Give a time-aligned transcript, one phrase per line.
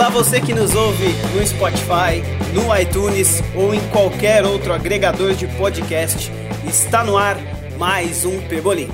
[0.00, 5.46] Olá, você que nos ouve no Spotify, no iTunes ou em qualquer outro agregador de
[5.58, 6.32] podcast.
[6.66, 7.36] Está no ar
[7.78, 8.88] mais um Pebolim.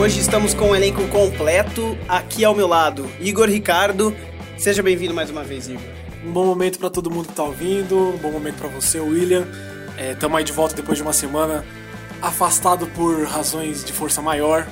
[0.00, 1.98] Hoje estamos com o elenco completo.
[2.08, 4.14] Aqui ao meu lado, Igor Ricardo.
[4.56, 5.82] Seja bem-vindo mais uma vez, Igor.
[6.24, 9.48] Um bom momento para todo mundo que tá ouvindo, um bom momento para você, William.
[9.98, 11.64] Estamos é, aí de volta depois de uma semana
[12.20, 14.66] afastado por razões de força maior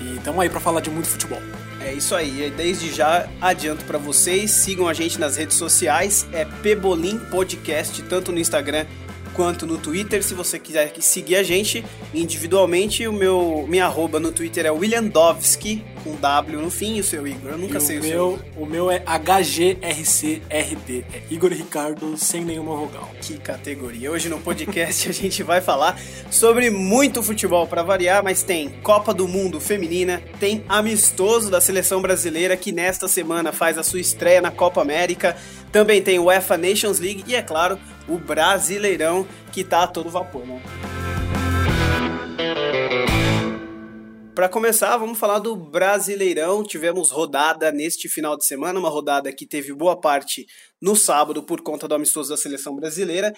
[0.00, 1.40] e estamos aí para falar de muito futebol.
[1.80, 6.44] É isso aí, desde já adianto para vocês, sigam a gente nas redes sociais, é
[6.44, 8.86] Pebolim Podcast, tanto no Instagram
[9.34, 10.22] quanto no Twitter.
[10.24, 15.84] Se você quiser seguir a gente individualmente, o meu minha arroba no Twitter é Williamdovski,
[16.06, 17.50] com W no fim, e o seu Igor.
[17.50, 18.62] Eu nunca e sei o, o meu, seu.
[18.62, 20.44] O meu é HGRCRD,
[21.12, 23.10] é Igor Ricardo sem nenhuma vogal.
[23.20, 24.12] Que categoria.
[24.12, 25.98] Hoje no podcast a gente vai falar
[26.30, 32.00] sobre muito futebol para variar, mas tem Copa do Mundo Feminina, tem amistoso da seleção
[32.00, 35.36] brasileira que nesta semana faz a sua estreia na Copa América.
[35.72, 40.08] Também tem o UEFA Nations League e, é claro, o Brasileirão, que tá a todo
[40.08, 40.62] vapor, né?
[44.36, 46.62] Para começar, vamos falar do Brasileirão.
[46.62, 50.46] Tivemos rodada neste final de semana, uma rodada que teve boa parte
[50.78, 53.32] no sábado por conta do amistoso da seleção brasileira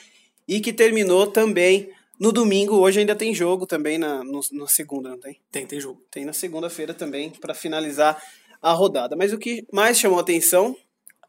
[0.49, 1.89] e que terminou também
[2.19, 2.75] no domingo.
[2.75, 5.41] Hoje ainda tem jogo também na, no, na segunda, não tem?
[5.53, 6.03] Tem, tem jogo.
[6.11, 8.21] Tem na segunda-feira também para finalizar
[8.61, 9.15] a rodada.
[9.15, 10.77] Mas o que mais chamou atenção,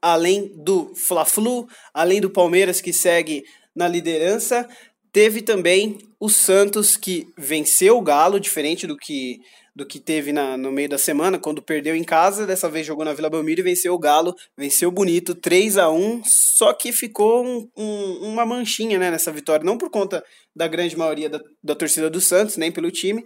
[0.02, 3.44] além do Fla-Flu, além do Palmeiras que segue
[3.76, 4.68] na liderança,
[5.12, 9.40] teve também o Santos que venceu o Galo, diferente do que
[9.76, 13.06] do que teve na, no meio da semana, quando perdeu em casa, dessa vez jogou
[13.06, 17.46] na Vila Belmiro e venceu o Galo, venceu bonito, 3 a 1 só que ficou
[17.46, 20.22] um, um, uma manchinha né, nessa vitória, não por conta
[20.54, 23.24] da grande maioria da, da torcida do Santos, nem pelo time,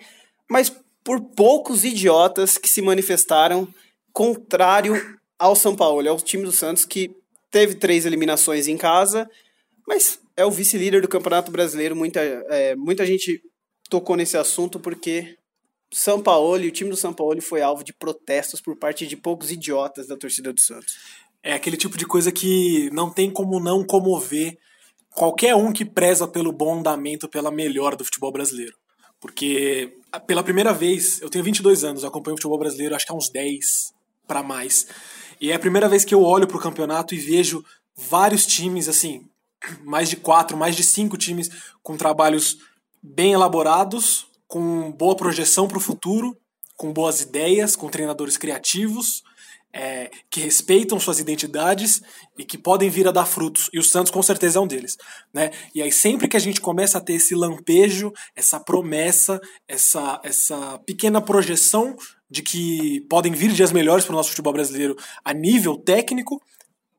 [0.48, 0.72] mas
[1.04, 3.68] por poucos idiotas que se manifestaram
[4.12, 7.16] contrário ao São Paulo, ao time do Santos que
[7.50, 9.28] teve três eliminações em casa,
[9.88, 11.96] mas é o vice-líder do Campeonato Brasileiro.
[11.96, 13.42] Muita, é, muita gente
[13.90, 15.38] tocou nesse assunto porque
[15.94, 19.16] São Paulo e o time do São Paulo foi alvo de protestos por parte de
[19.16, 20.94] poucos idiotas da torcida do Santos.
[21.42, 24.58] É aquele tipo de coisa que não tem como não comover
[25.14, 28.74] qualquer um que preza pelo bom andamento, pela melhora do futebol brasileiro.
[29.20, 29.94] Porque
[30.26, 33.30] pela primeira vez, eu tenho 22 anos, acompanho o futebol brasileiro acho que há uns
[33.30, 33.94] 10
[34.28, 34.88] para mais.
[35.40, 37.64] E é a primeira vez que eu olho pro campeonato e vejo
[37.96, 39.26] vários times assim,
[39.84, 41.50] mais de quatro, mais de cinco times
[41.82, 42.58] com trabalhos
[43.02, 46.38] bem elaborados, com boa projeção para o futuro,
[46.78, 49.24] com boas ideias, com treinadores criativos,
[49.74, 52.02] é, que respeitam suas identidades
[52.38, 53.70] e que podem vir a dar frutos.
[53.74, 54.96] E o Santos com certeza é um deles.
[55.34, 55.50] Né?
[55.74, 60.78] E aí sempre que a gente começa a ter esse lampejo, essa promessa, essa, essa
[60.86, 61.96] pequena projeção
[62.30, 64.96] de que podem vir dias melhores para o nosso futebol brasileiro
[65.26, 66.42] a nível técnico,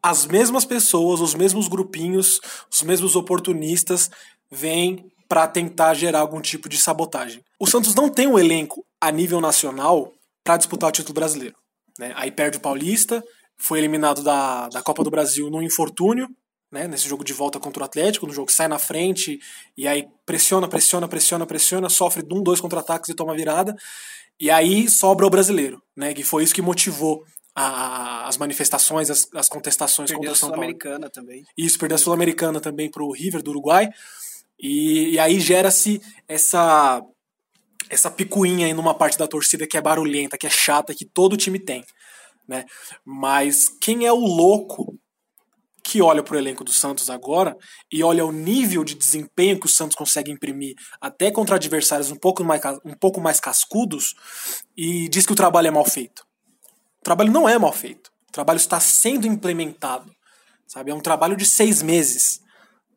[0.04, 2.38] as mesmas pessoas, os mesmos grupinhos,
[2.70, 4.10] os mesmos oportunistas
[4.50, 7.42] vêm para tentar gerar algum tipo de sabotagem.
[7.58, 10.12] O Santos não tem um elenco a nível nacional
[10.44, 11.56] para disputar o título brasileiro.
[11.98, 12.12] Né?
[12.16, 13.24] Aí perde o Paulista,
[13.56, 16.28] foi eliminado da, da Copa do Brasil no infortúnio,
[16.70, 16.86] né?
[16.86, 19.38] nesse jogo de volta contra o Atlético, no jogo que sai na frente
[19.74, 23.74] e aí pressiona, pressiona, pressiona, pressiona, sofre um, dois contra-ataques e toma virada.
[24.38, 26.12] E aí sobra o brasileiro, né?
[26.12, 30.48] Que foi isso que motivou a, as manifestações, as, as contestações Perdeu contra o São
[30.50, 30.62] Paulo.
[30.64, 31.44] Sul-Americana também.
[31.56, 33.88] Isso, perdeu a Sul-Americana também para o River do Uruguai.
[34.58, 37.02] E, e aí gera-se essa
[37.90, 41.36] essa picuinha aí numa parte da torcida que é barulhenta, que é chata, que todo
[41.36, 41.84] time tem.
[42.48, 42.64] Né?
[43.04, 44.98] Mas quem é o louco
[45.82, 47.54] que olha para o elenco do Santos agora
[47.92, 52.16] e olha o nível de desempenho que o Santos consegue imprimir até contra adversários um
[52.16, 54.14] pouco mais, um pouco mais cascudos
[54.74, 56.26] e diz que o trabalho é mal feito.
[57.04, 58.10] O trabalho não é mal feito.
[58.30, 60.10] O trabalho está sendo implementado.
[60.66, 60.90] Sabe?
[60.90, 62.40] É um trabalho de seis meses.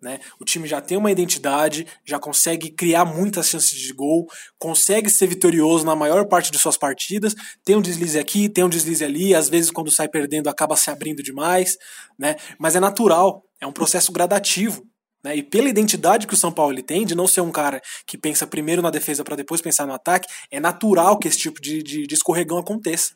[0.01, 0.21] Né?
[0.39, 4.25] O time já tem uma identidade, já consegue criar muitas chances de gol,
[4.57, 7.35] consegue ser vitorioso na maior parte de suas partidas.
[7.65, 10.89] Tem um deslize aqui, tem um deslize ali, às vezes quando sai perdendo acaba se
[10.89, 11.75] abrindo demais,
[12.17, 12.37] né?
[12.57, 14.85] Mas é natural, é um processo gradativo.
[15.21, 15.35] Né?
[15.35, 18.47] E pela identidade que o São Paulo tem, de não ser um cara que pensa
[18.47, 22.07] primeiro na defesa para depois pensar no ataque, é natural que esse tipo de, de,
[22.07, 23.13] de escorregão aconteça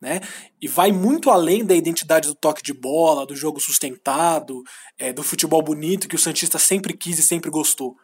[0.00, 0.20] né?
[0.60, 4.62] E vai muito além da identidade do toque de bola, do jogo sustentado,
[4.98, 7.96] é, do futebol bonito que o Santista sempre quis e sempre gostou.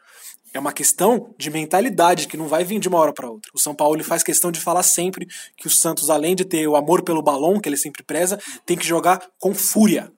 [0.53, 3.51] É uma questão de mentalidade que não vai vir de uma hora para outra.
[3.55, 5.27] O São Paulo faz questão de falar sempre
[5.57, 8.77] que o Santos, além de ter o amor pelo balão, que ele sempre preza, tem
[8.77, 10.11] que jogar com fúria.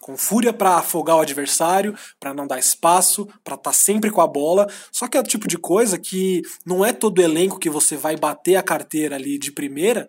[0.00, 4.22] com fúria para afogar o adversário, para não dar espaço, para estar tá sempre com
[4.22, 4.66] a bola.
[4.90, 8.16] Só que é o tipo de coisa que não é todo elenco que você vai
[8.16, 10.08] bater a carteira ali de primeira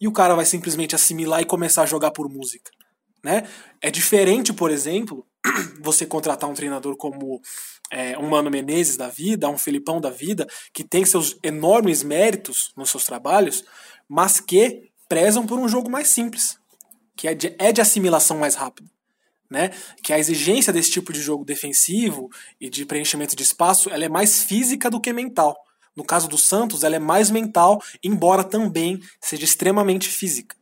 [0.00, 2.70] e o cara vai simplesmente assimilar e começar a jogar por música,
[3.22, 3.46] né?
[3.80, 5.26] É diferente, por exemplo,
[5.80, 7.40] você contratar um treinador como
[7.92, 12.72] é, um Mano Menezes da vida, um Felipão da vida, que tem seus enormes méritos
[12.76, 13.64] nos seus trabalhos,
[14.08, 16.58] mas que prezam por um jogo mais simples,
[17.16, 18.88] que é de, é de assimilação mais rápida
[19.50, 19.70] né?
[20.02, 22.30] Que a exigência desse tipo de jogo defensivo
[22.60, 25.56] e de preenchimento de espaço, ela é mais física do que mental.
[26.00, 30.56] No caso do Santos, ela é mais mental, embora também seja extremamente física.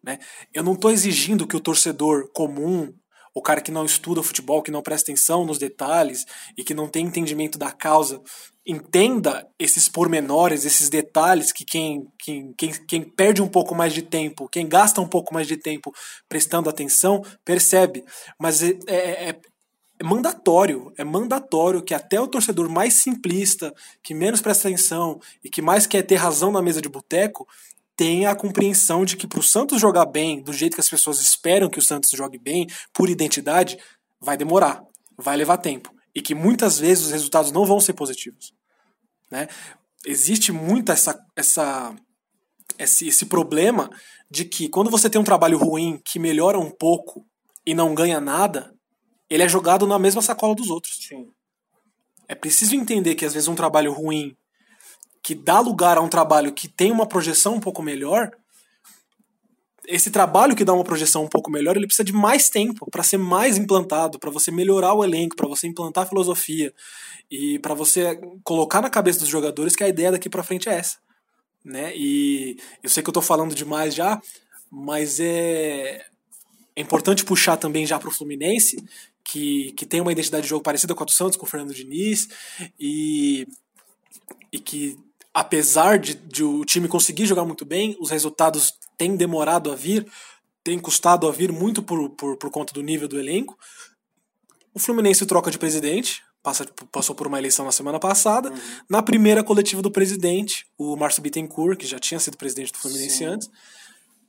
[0.00, 0.20] Né?
[0.54, 2.94] Eu não estou exigindo que o torcedor comum,
[3.34, 6.24] o cara que não estuda futebol, que não presta atenção nos detalhes
[6.56, 8.22] e que não tem entendimento da causa,
[8.64, 14.02] entenda esses pormenores, esses detalhes que quem, quem, quem, quem perde um pouco mais de
[14.02, 15.92] tempo, quem gasta um pouco mais de tempo
[16.28, 18.04] prestando atenção, percebe.
[18.38, 19.40] Mas é, é,
[19.98, 25.50] é, mandatório, é mandatório que até o torcedor mais simplista, que menos presta atenção e
[25.50, 27.46] que mais quer ter razão na mesa de boteco,
[27.96, 31.20] tenha a compreensão de que para o Santos jogar bem, do jeito que as pessoas
[31.20, 33.78] esperam que o Santos jogue bem, por identidade,
[34.20, 34.82] vai demorar,
[35.16, 38.54] vai levar tempo e que muitas vezes os resultados não vão ser positivos.
[39.30, 39.48] Né?
[40.04, 41.94] Existe muito essa, essa,
[42.78, 43.90] esse, esse problema
[44.30, 47.26] de que quando você tem um trabalho ruim que melhora um pouco
[47.66, 48.74] e não ganha nada,
[49.28, 50.98] ele é jogado na mesma sacola dos outros.
[51.08, 51.28] Sim.
[52.28, 54.36] É preciso entender que às vezes um trabalho ruim
[55.22, 58.30] que dá lugar a um trabalho que tem uma projeção um pouco melhor,
[59.86, 63.02] esse trabalho que dá uma projeção um pouco melhor, ele precisa de mais tempo para
[63.02, 66.72] ser mais implantado, para você melhorar o elenco, para você implantar a filosofia
[67.30, 70.74] e para você colocar na cabeça dos jogadores que a ideia daqui para frente é
[70.74, 70.98] essa,
[71.64, 71.92] né?
[71.96, 74.20] E eu sei que eu tô falando demais já,
[74.70, 76.04] mas é
[76.76, 78.76] é importante puxar também já para o Fluminense,
[79.26, 81.74] que, que tem uma identidade de jogo parecida com a do Santos, com o Fernando
[81.74, 82.28] Diniz,
[82.78, 83.46] e,
[84.52, 84.96] e que
[85.34, 90.06] apesar de, de o time conseguir jogar muito bem, os resultados tem demorado a vir,
[90.62, 93.58] tem custado a vir muito por, por, por conta do nível do elenco.
[94.72, 98.50] O Fluminense troca de presidente, passa, passou por uma eleição na semana passada.
[98.50, 98.56] Uhum.
[98.88, 103.18] Na primeira coletiva do presidente, o Márcio Bittencourt, que já tinha sido presidente do Fluminense
[103.18, 103.24] Sim.
[103.24, 103.50] antes,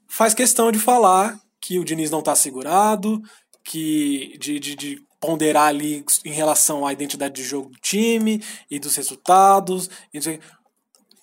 [0.07, 3.21] faz questão de falar que o Diniz não está segurado,
[3.67, 8.79] que de, de, de, ponderar ali em relação à identidade de jogo do time e
[8.79, 9.89] dos resultados.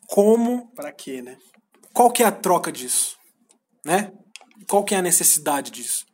[0.06, 0.69] Como.
[0.75, 1.38] Para quê, né?
[1.93, 3.17] Qual que é a troca disso?
[3.85, 4.12] né?
[4.67, 6.06] Qual que é a necessidade disso?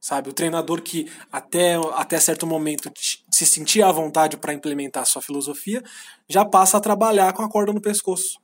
[0.00, 2.90] Sabe, o treinador que até, até certo momento
[3.30, 5.82] se sentia à vontade para implementar a sua filosofia,
[6.28, 8.38] já passa a trabalhar com a corda no pescoço.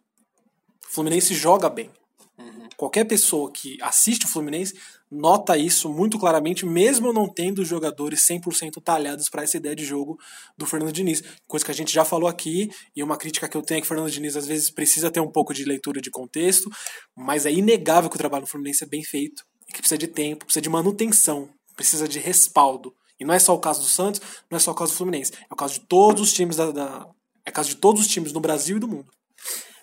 [0.87, 1.91] O Fluminense joga bem.
[2.39, 2.69] Uhum.
[2.77, 4.75] Qualquer pessoa que assiste o Fluminense
[5.11, 10.19] nota isso muito claramente, mesmo não tendo jogadores 100% talhados para essa ideia de jogo
[10.57, 11.23] do Fernando Diniz.
[11.47, 13.87] Coisa que a gente já falou aqui, e uma crítica que eu tenho é que
[13.87, 16.71] o Fernando Diniz às vezes precisa ter um pouco de leitura de contexto,
[17.17, 20.09] mas é inegável que o trabalho do Fluminense é bem feito, e que precisa de
[20.09, 22.95] tempo, precisa de manutenção, precisa de respaldo.
[23.19, 24.21] E não é só o caso do Santos,
[24.51, 26.71] não é só o caso do Fluminense, é o caso de todos os times da,
[26.71, 27.07] da
[27.47, 29.07] é o caso de todos os times no Brasil e do mundo.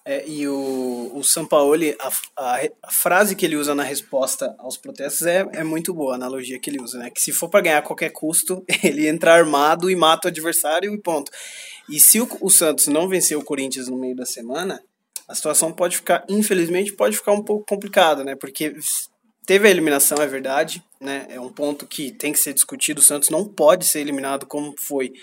[0.06, 4.76] É, e o, o Sampaoli, a, a, a, frase que ele usa na resposta aos
[4.76, 7.10] protestos é, é muito boa, a analogia que ele usa, né?
[7.10, 10.94] Que se for para ganhar a qualquer custo, ele entra armado e mata o adversário
[10.94, 11.32] e ponto.
[11.90, 14.84] E se o, o Santos não vencer o Corinthians no meio da semana,
[15.26, 18.36] a situação pode ficar, infelizmente, pode ficar um pouco complicada, né?
[18.36, 18.76] Porque
[19.46, 21.28] teve a eliminação, é verdade, né?
[21.30, 23.00] É um ponto que tem que ser discutido.
[23.00, 25.14] O Santos não pode ser eliminado como foi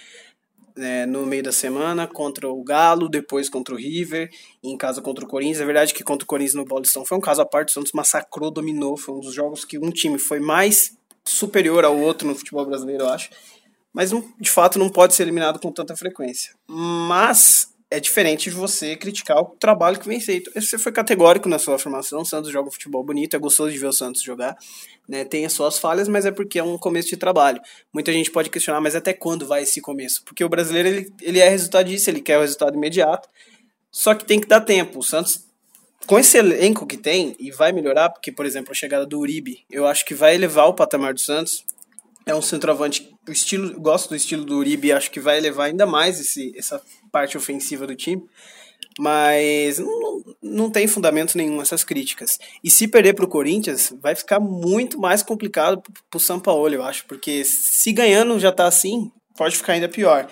[0.76, 4.30] é, no meio da semana contra o Galo, depois contra o River,
[4.62, 5.60] em casa contra o Corinthians.
[5.60, 7.92] É verdade que contra o Corinthians no Paulistão foi um caso à parte, o Santos
[7.92, 12.34] massacrou, dominou, foi um dos jogos que um time foi mais superior ao outro no
[12.34, 13.30] futebol brasileiro, eu acho.
[13.92, 14.10] Mas
[14.40, 16.54] de fato não pode ser eliminado com tanta frequência.
[16.68, 20.50] Mas é diferente de você criticar o trabalho que vem feito.
[20.54, 23.88] Você foi categórico na sua afirmação, o Santos joga futebol bonito, é gostoso de ver
[23.88, 24.56] o Santos jogar,
[25.08, 25.24] né?
[25.24, 27.60] Tem as suas falhas, mas é porque é um começo de trabalho.
[27.92, 30.22] Muita gente pode questionar, mas até quando vai esse começo?
[30.24, 33.28] Porque o brasileiro, ele, ele é resultado disso, ele quer o resultado imediato,
[33.90, 35.00] só que tem que dar tempo.
[35.00, 35.44] O Santos,
[36.06, 39.64] com esse elenco que tem, e vai melhorar, porque, por exemplo, a chegada do Uribe,
[39.68, 41.64] eu acho que vai elevar o patamar do Santos,
[42.26, 45.86] é um centroavante, o estilo, gosto do estilo do Uribe, acho que vai elevar ainda
[45.86, 48.22] mais esse, essa parte ofensiva do time,
[48.98, 52.38] mas não, não tem fundamento nenhum essas críticas.
[52.62, 56.72] E se perder para o Corinthians, vai ficar muito mais complicado para o São Paulo,
[56.72, 60.28] eu acho, porque se ganhando já está assim, pode ficar ainda pior.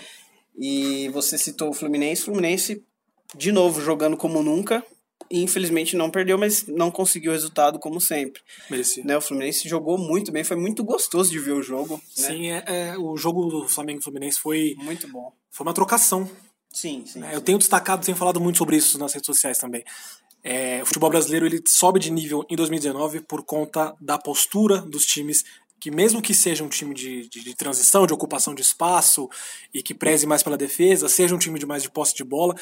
[0.58, 2.82] E você citou o Fluminense, Fluminense
[3.36, 4.84] de novo jogando como nunca,
[5.30, 8.40] e infelizmente não perdeu, mas não conseguiu o resultado como sempre.
[8.70, 9.04] Merecia.
[9.04, 11.94] Né, o Fluminense jogou muito bem, foi muito gostoso de ver o jogo.
[12.16, 12.26] Né?
[12.26, 15.32] Sim, é, é, o jogo do Flamengo e Fluminense foi, Muito bom.
[15.50, 16.28] foi uma trocação.
[16.72, 17.18] Sim, sim.
[17.18, 17.28] né?
[17.28, 17.34] sim.
[17.34, 19.84] Eu tenho destacado, tenho falado muito sobre isso nas redes sociais também.
[20.42, 25.04] É, o futebol brasileiro ele sobe de nível em 2019 por conta da postura dos
[25.04, 25.44] times
[25.80, 29.28] que mesmo que seja um time de, de, de transição, de ocupação de espaço
[29.72, 32.54] e que preze mais pela defesa, seja um time de mais de posse de bola,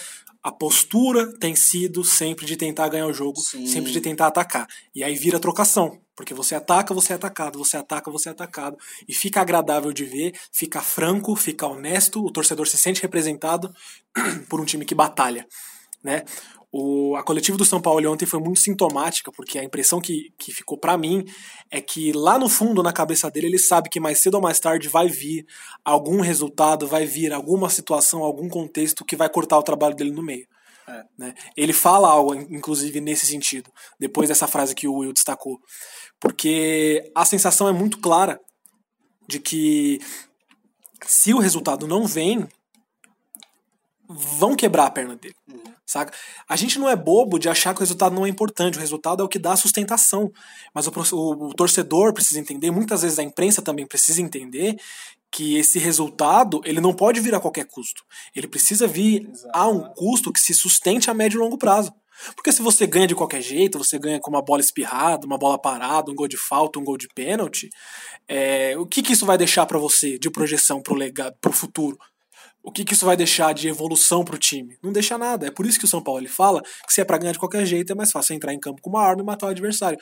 [0.43, 3.67] a postura tem sido sempre de tentar ganhar o jogo, Sim.
[3.67, 4.69] sempre de tentar atacar.
[4.95, 8.79] E aí vira trocação, porque você ataca, você é atacado, você ataca, você é atacado.
[9.09, 13.75] E fica agradável de ver, fica franco, fica honesto, o torcedor se sente representado
[14.49, 15.47] por um time que batalha,
[16.03, 16.25] né?
[16.79, 20.53] O, a coletiva do São Paulo ontem foi muito sintomática, porque a impressão que, que
[20.53, 21.25] ficou pra mim
[21.71, 24.61] é que lá no fundo, na cabeça dele, ele sabe que mais cedo ou mais
[24.61, 25.47] tarde vai vir
[25.83, 30.23] algum resultado, vai vir alguma situação, algum contexto que vai cortar o trabalho dele no
[30.23, 30.47] meio.
[30.87, 31.03] É.
[31.17, 31.35] Né?
[31.57, 35.59] Ele fala algo, inclusive, nesse sentido, depois dessa frase que o Will destacou.
[36.21, 38.39] Porque a sensação é muito clara
[39.27, 39.99] de que
[41.07, 42.47] se o resultado não vem,
[44.07, 45.35] vão quebrar a perna dele.
[45.87, 46.13] Saca?
[46.49, 49.23] A gente não é bobo de achar que o resultado não é importante, o resultado
[49.23, 50.33] é o que dá sustentação.
[50.75, 54.77] Mas o, o- o torcedor precisa entender, muitas vezes a imprensa também precisa entender
[55.31, 58.03] que esse resultado ele não pode vir a qualquer custo.
[58.35, 61.93] Ele precisa vir a um custo que se sustente a médio e longo prazo.
[62.35, 65.59] Porque se você ganha de qualquer jeito, você ganha com uma bola espirrada, uma bola
[65.59, 67.69] parada, um gol de falta, um gol de pênalti,
[68.27, 71.99] é, o que, que isso vai deixar pra você de projeção pro legado, pro futuro?
[72.67, 74.77] O que, que isso vai deixar de evolução pro time?
[74.83, 75.47] Não deixa nada.
[75.47, 77.39] É por isso que o São Paulo ele fala que se é pra ganhar de
[77.39, 79.97] qualquer jeito, é mais fácil entrar em campo com uma arma e matar o adversário.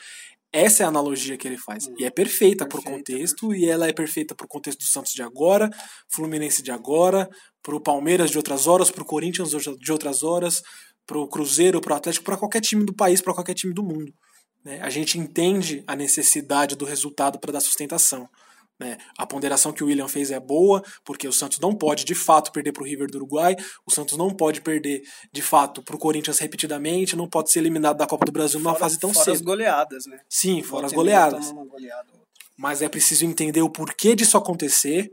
[0.51, 1.87] Essa é a analogia que ele faz.
[1.99, 5.21] E é perfeita pro Perfeita, contexto, e ela é perfeita pro contexto do Santos de
[5.21, 5.69] agora,
[6.09, 7.29] Fluminense de agora,
[7.61, 10.63] pro Palmeiras de outras horas, pro Corinthians de outras horas,
[11.05, 14.11] pro Cruzeiro, pro Atlético, para qualquer time do país, para qualquer time do mundo.
[14.63, 14.79] né?
[14.81, 18.27] A gente entende a necessidade do resultado para dar sustentação.
[18.79, 18.97] Né?
[19.17, 22.51] A ponderação que o William fez é boa, porque o Santos não pode de fato
[22.51, 23.55] perder para o River do Uruguai,
[23.85, 25.01] o Santos não pode perder
[25.31, 28.71] de fato para o Corinthians repetidamente, não pode ser eliminado da Copa do Brasil numa
[28.71, 29.45] Fora- fase tão fora as cedo.
[29.45, 30.19] goleadas, né?
[30.29, 31.53] Sim, fora as goleadas.
[32.57, 35.11] Mas é preciso entender o porquê disso acontecer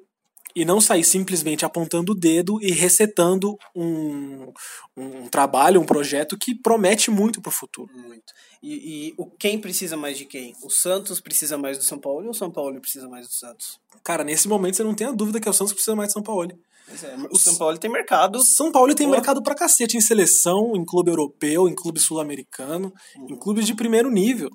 [0.54, 4.52] e não sair simplesmente apontando o dedo e recetando um,
[4.96, 7.90] um trabalho, um projeto que promete muito para o futuro.
[7.94, 8.32] Muito.
[8.62, 10.54] E, e o quem precisa mais de quem?
[10.62, 13.80] O Santos precisa mais do São Paulo ou o São Paulo precisa mais do Santos?
[14.04, 16.12] Cara, nesse momento você não tem a dúvida que é o Santos precisa mais de
[16.12, 16.50] São Paulo.
[16.86, 18.36] Pois é, o São Paulo tem mercado.
[18.36, 19.16] O São Paulo tem Boa.
[19.16, 22.92] mercado pra cacete em seleção, em clube europeu, em clube sul-americano,
[23.28, 24.50] em clubes de primeiro nível.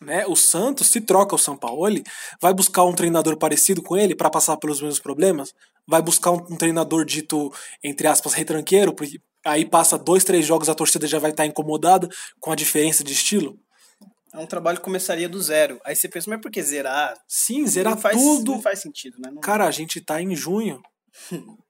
[0.00, 0.26] Né?
[0.26, 2.00] O Santos, se troca o São Paulo,
[2.40, 5.54] vai buscar um treinador parecido com ele para passar pelos mesmos problemas?
[5.86, 10.68] Vai buscar um, um treinador dito, entre aspas, retranqueiro, porque aí passa dois, três jogos,
[10.68, 12.08] a torcida já vai estar incomodada
[12.40, 13.58] com a diferença de estilo?
[14.34, 15.80] É um trabalho que começaria do zero.
[15.82, 17.16] Aí você pensa, mas por que zerar?
[17.26, 18.52] Sim, zerar não faz, tudo.
[18.52, 19.30] Não faz sentido, né?
[19.32, 20.82] Não- Cara, a gente tá em junho.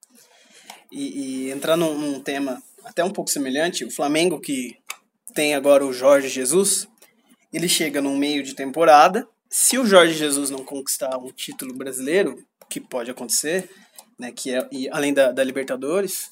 [0.90, 4.76] E, e entrar num, num tema até um pouco semelhante, o Flamengo que
[5.34, 6.88] tem agora o Jorge Jesus,
[7.56, 9.26] ele chega num meio de temporada.
[9.50, 13.70] Se o Jorge Jesus não conquistar um título brasileiro, que pode acontecer,
[14.18, 16.30] né, que é e além da, da Libertadores,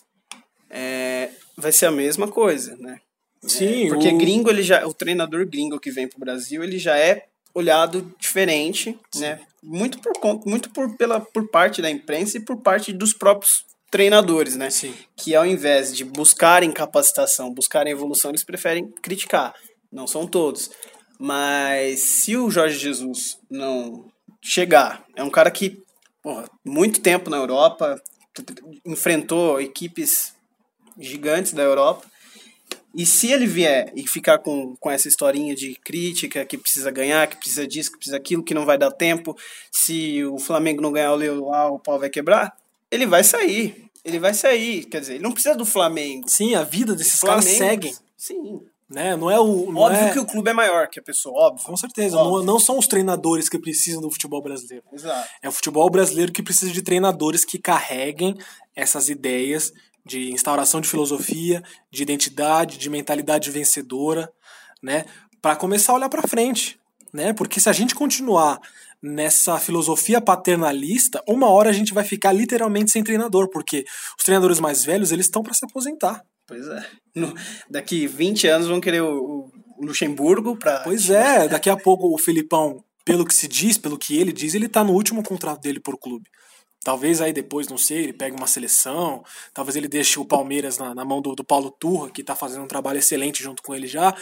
[0.71, 2.99] é, vai ser a mesma coisa, né?
[3.43, 6.97] Sim, Porque o- gringo, ele já, o treinador gringo que vem pro Brasil, ele já
[6.99, 9.41] é olhado diferente, né?
[9.63, 10.13] Muito por
[10.47, 14.69] muito por pela por parte da imprensa e por parte dos próprios treinadores, né?
[14.71, 14.95] Sim.
[15.17, 19.55] Que ao invés de buscarem capacitação, buscarem evolução, eles preferem criticar.
[19.93, 20.71] Não são todos.
[21.19, 24.07] Mas se o Jorge Jesus não
[24.43, 25.83] chegar, é um cara que,
[26.23, 28.01] porra, muito tempo na Europa,
[28.85, 30.35] enfrentou equipes
[30.99, 32.07] gigantes da Europa.
[32.97, 37.27] E se ele vier e ficar com, com essa historinha de crítica, que precisa ganhar,
[37.27, 39.37] que precisa disso, que precisa aquilo, que não vai dar tempo,
[39.73, 42.57] se o Flamengo não ganhar o Leo lá, o pau vai quebrar,
[42.91, 43.85] ele vai sair.
[44.05, 44.85] Ele vai sair.
[44.85, 46.29] Quer dizer, ele não precisa do Flamengo.
[46.29, 47.95] Sim, a vida desses O caras Flamengo- seguem.
[48.17, 48.61] Sim.
[48.89, 49.17] Né?
[49.17, 49.73] Não é o.
[49.73, 50.13] Não Óbvio é...
[50.13, 51.67] que o clube é maior que a pessoa, óbvio.
[51.67, 52.19] Com certeza.
[52.19, 52.39] Óbvio.
[52.39, 54.85] Não, não são os treinadores que precisam do futebol brasileiro.
[54.93, 55.29] Exato.
[55.43, 58.37] É o futebol brasileiro que precisa de treinadores que carreguem
[58.77, 59.73] essas ideias
[60.05, 64.31] de instauração de filosofia, de identidade, de mentalidade vencedora,
[64.83, 65.07] né?
[65.41, 66.79] Para começar a olhar para frente,
[67.13, 67.33] né?
[67.33, 68.61] Porque se a gente continuar
[69.03, 73.85] nessa filosofia paternalista, uma hora a gente vai ficar literalmente sem treinador, porque
[74.19, 76.25] os treinadores mais velhos, eles estão para se aposentar.
[76.47, 76.87] Pois é.
[77.15, 77.35] No-
[77.71, 80.81] daqui 20 anos vão querer o, o Luxemburgo pra.
[80.81, 84.55] Pois é, daqui a pouco o Felipão, pelo que se diz, pelo que ele diz,
[84.55, 86.29] ele tá no último contrato dele por clube.
[86.83, 89.25] Talvez aí depois, não sei, ele pegue uma seleção,
[89.55, 92.63] talvez ele deixe o Palmeiras na, na mão do, do Paulo Turra, que tá fazendo
[92.63, 94.15] um trabalho excelente junto com ele já.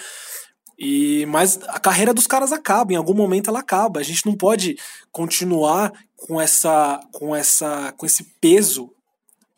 [0.79, 3.99] E mas a carreira dos caras acaba, em algum momento ela acaba.
[3.99, 4.77] A gente não pode
[5.11, 8.91] continuar com essa com essa com esse peso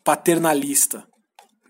[0.03, 1.03] paternalista,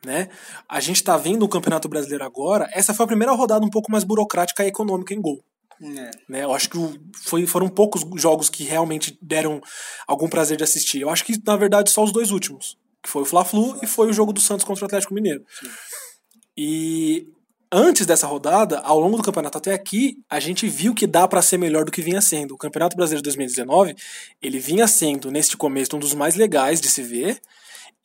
[0.06, 0.30] né?
[0.70, 3.92] A gente tá vendo o Campeonato Brasileiro agora, essa foi a primeira rodada um pouco
[3.92, 5.44] mais burocrática e econômica em gol.
[5.82, 6.12] É.
[6.30, 6.44] Né?
[6.44, 6.78] Eu acho que
[7.24, 9.62] foi, foram poucos jogos que realmente deram
[10.08, 11.02] algum prazer de assistir.
[11.02, 12.78] Eu acho que, na verdade, só os dois últimos.
[13.04, 15.44] Que foi o Fla-Flu e foi o jogo do Santos contra o Atlético Mineiro.
[15.60, 15.70] Sim.
[16.58, 17.28] E
[17.72, 21.42] antes dessa rodada, ao longo do campeonato até aqui, a gente viu que dá para
[21.42, 22.54] ser melhor do que vinha sendo.
[22.54, 23.96] O Campeonato Brasileiro de 2019,
[24.42, 27.40] ele vinha sendo, neste começo, um dos mais legais de se ver.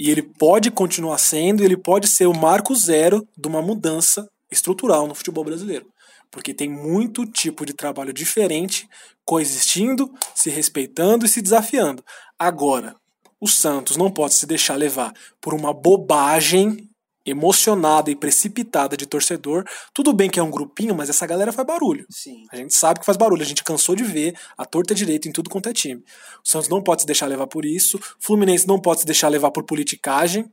[0.01, 5.07] E ele pode continuar sendo, ele pode ser o marco zero de uma mudança estrutural
[5.07, 5.87] no futebol brasileiro
[6.31, 8.89] porque tem muito tipo de trabalho diferente
[9.25, 12.05] coexistindo, se respeitando e se desafiando.
[12.39, 12.97] Agora,
[13.41, 16.90] o Santos não pode se deixar levar por uma bobagem
[17.25, 19.65] emocionada e precipitada de torcedor.
[19.95, 22.07] Tudo bem que é um grupinho, mas essa galera faz barulho.
[22.11, 22.45] Sim.
[22.51, 25.33] A gente sabe que faz barulho, a gente cansou de ver a torta direita em
[25.33, 26.03] tudo quanto é time.
[26.45, 29.29] O Santos não pode se deixar levar por isso, o Fluminense não pode se deixar
[29.29, 30.51] levar por politicagem,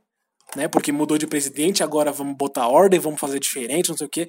[0.54, 0.68] né?
[0.68, 4.28] Porque mudou de presidente, agora vamos botar ordem, vamos fazer diferente, não sei o quê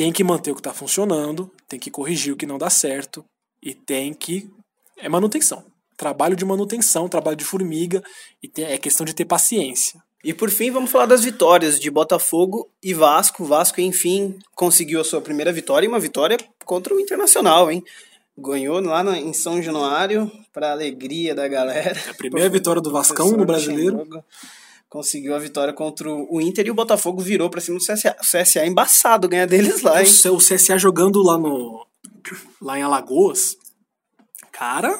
[0.00, 3.22] tem que manter o que está funcionando, tem que corrigir o que não dá certo
[3.62, 4.50] e tem que.
[4.96, 5.62] É manutenção.
[5.94, 8.02] Trabalho de manutenção, trabalho de formiga,
[8.42, 10.02] e é questão de ter paciência.
[10.22, 13.44] E por fim, vamos falar das vitórias de Botafogo e Vasco.
[13.44, 17.82] Vasco, enfim, conseguiu a sua primeira vitória e uma vitória contra o Internacional, hein?
[18.36, 21.98] Ganhou lá em São Januário, para alegria da galera.
[22.08, 24.06] A primeira vitória do Vascão no brasileiro
[24.90, 28.16] conseguiu a vitória contra o Inter e o Botafogo virou para cima do CSA.
[28.20, 30.08] O CSA é embaçado ganhar deles lá, hein?
[30.32, 31.86] O CSA jogando lá no
[32.60, 33.56] lá em Alagoas.
[34.52, 34.98] Cara,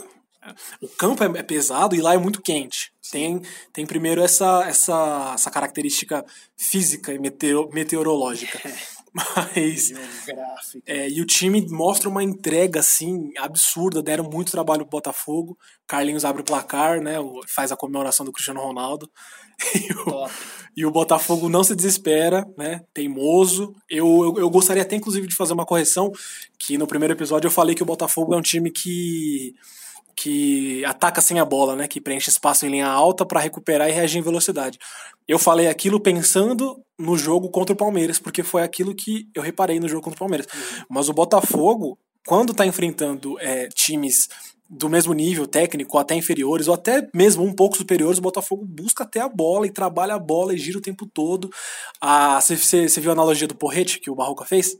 [0.80, 2.92] o campo é, é pesado e lá é muito quente.
[3.10, 3.40] Tem,
[3.72, 6.24] tem primeiro essa, essa, essa característica
[6.56, 8.60] física e meteoro, meteorológica.
[9.12, 9.92] Mas.
[10.86, 14.02] É, e o time mostra uma entrega assim absurda.
[14.02, 15.58] Deram muito trabalho pro Botafogo.
[15.86, 17.16] Carlinhos abre o placar, né?
[17.48, 19.10] Faz a comemoração do Cristiano Ronaldo.
[19.74, 20.28] E o,
[20.74, 22.80] e o, Botafogo não se desespera, né?
[22.94, 23.74] Teimoso.
[23.90, 26.10] Eu, eu, eu, gostaria até, inclusive, de fazer uma correção.
[26.58, 29.54] Que no primeiro episódio eu falei que o Botafogo é um time que
[30.16, 31.88] que ataca sem a bola, né?
[31.88, 34.78] Que preenche espaço em linha alta para recuperar e reagir em velocidade.
[35.26, 39.78] Eu falei aquilo pensando no jogo contra o Palmeiras, porque foi aquilo que eu reparei
[39.80, 40.46] no jogo contra o Palmeiras.
[40.52, 40.84] Uhum.
[40.90, 44.28] Mas o Botafogo, quando está enfrentando é, times
[44.68, 49.02] do mesmo nível técnico, até inferiores, ou até mesmo um pouco superiores, o Botafogo busca
[49.02, 51.50] até a bola e trabalha a bola e gira o tempo todo.
[52.00, 54.76] Ah, você, você viu a analogia do porrete que o Barroca fez?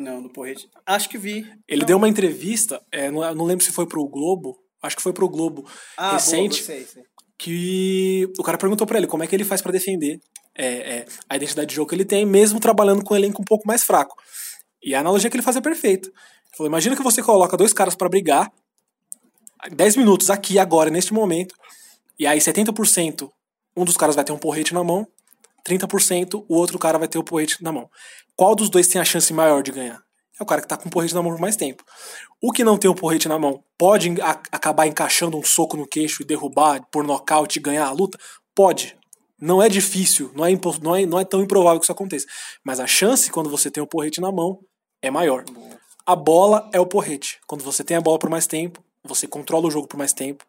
[0.00, 0.68] Não, do porrete.
[0.86, 1.46] Acho que vi.
[1.68, 1.86] Ele não.
[1.86, 5.28] deu uma entrevista, é, não, não lembro se foi pro Globo, acho que foi pro
[5.28, 7.02] Globo ah, recente, boa, sei, sei.
[7.38, 10.18] que o cara perguntou para ele como é que ele faz para defender
[10.56, 13.44] é, é, a identidade de jogo que ele tem, mesmo trabalhando com um elenco um
[13.44, 14.16] pouco mais fraco.
[14.82, 16.08] E a analogia que ele faz é perfeita.
[16.08, 18.50] Ele falou, imagina que você coloca dois caras para brigar,
[19.70, 21.54] 10 minutos aqui, agora, neste momento,
[22.18, 23.30] e aí 70%
[23.76, 25.06] um dos caras vai ter um porrete na mão,
[25.66, 27.88] 30% o outro cara vai ter o porrete na mão.
[28.36, 30.02] Qual dos dois tem a chance maior de ganhar?
[30.40, 31.84] é o cara que tá com o porrete na mão por mais tempo.
[32.40, 34.10] O que não tem o porrete na mão pode
[34.50, 38.18] acabar encaixando um soco no queixo e derrubar por nocaute e ganhar a luta?
[38.54, 38.96] Pode.
[39.38, 42.26] Não é difícil, não é, não, é, não é tão improvável que isso aconteça.
[42.64, 44.58] Mas a chance, quando você tem o porrete na mão,
[45.02, 45.44] é maior.
[46.06, 47.38] A bola é o porrete.
[47.46, 50.44] Quando você tem a bola por mais tempo, você controla o jogo por mais tempo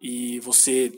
[0.00, 0.92] e você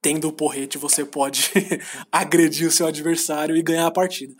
[0.00, 1.50] tendo o porrete, você pode
[2.10, 4.34] agredir o seu adversário e ganhar a partida.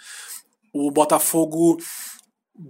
[0.73, 1.79] O Botafogo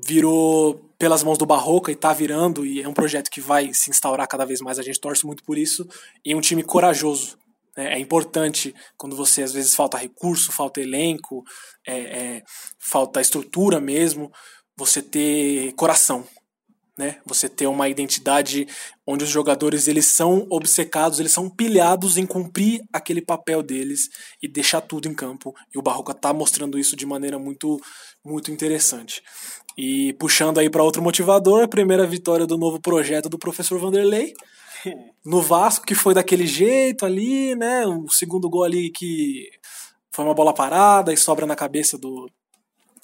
[0.05, 3.90] virou pelas mãos do Barroca e tá virando, e é um projeto que vai se
[3.90, 5.87] instaurar cada vez mais, a gente torce muito por isso,
[6.25, 7.38] e um time corajoso.
[7.77, 7.94] Né?
[7.94, 11.44] É importante quando você às vezes falta recurso, falta elenco,
[11.87, 12.42] é, é,
[12.79, 14.31] falta estrutura mesmo,
[14.77, 16.27] você ter coração.
[16.98, 17.18] Né?
[17.26, 18.66] Você ter uma identidade
[19.06, 24.09] onde os jogadores eles são obcecados, eles são pilhados em cumprir aquele papel deles
[24.42, 25.54] e deixar tudo em campo.
[25.74, 27.78] E o Barroca está mostrando isso de maneira muito
[28.24, 29.22] muito interessante.
[29.76, 34.32] E puxando aí para outro motivador, a primeira vitória do novo projeto do professor Vanderlei
[35.24, 37.87] no Vasco, que foi daquele jeito ali, né?
[37.87, 39.50] O segundo gol ali que
[40.11, 42.26] foi uma bola parada e sobra na cabeça do,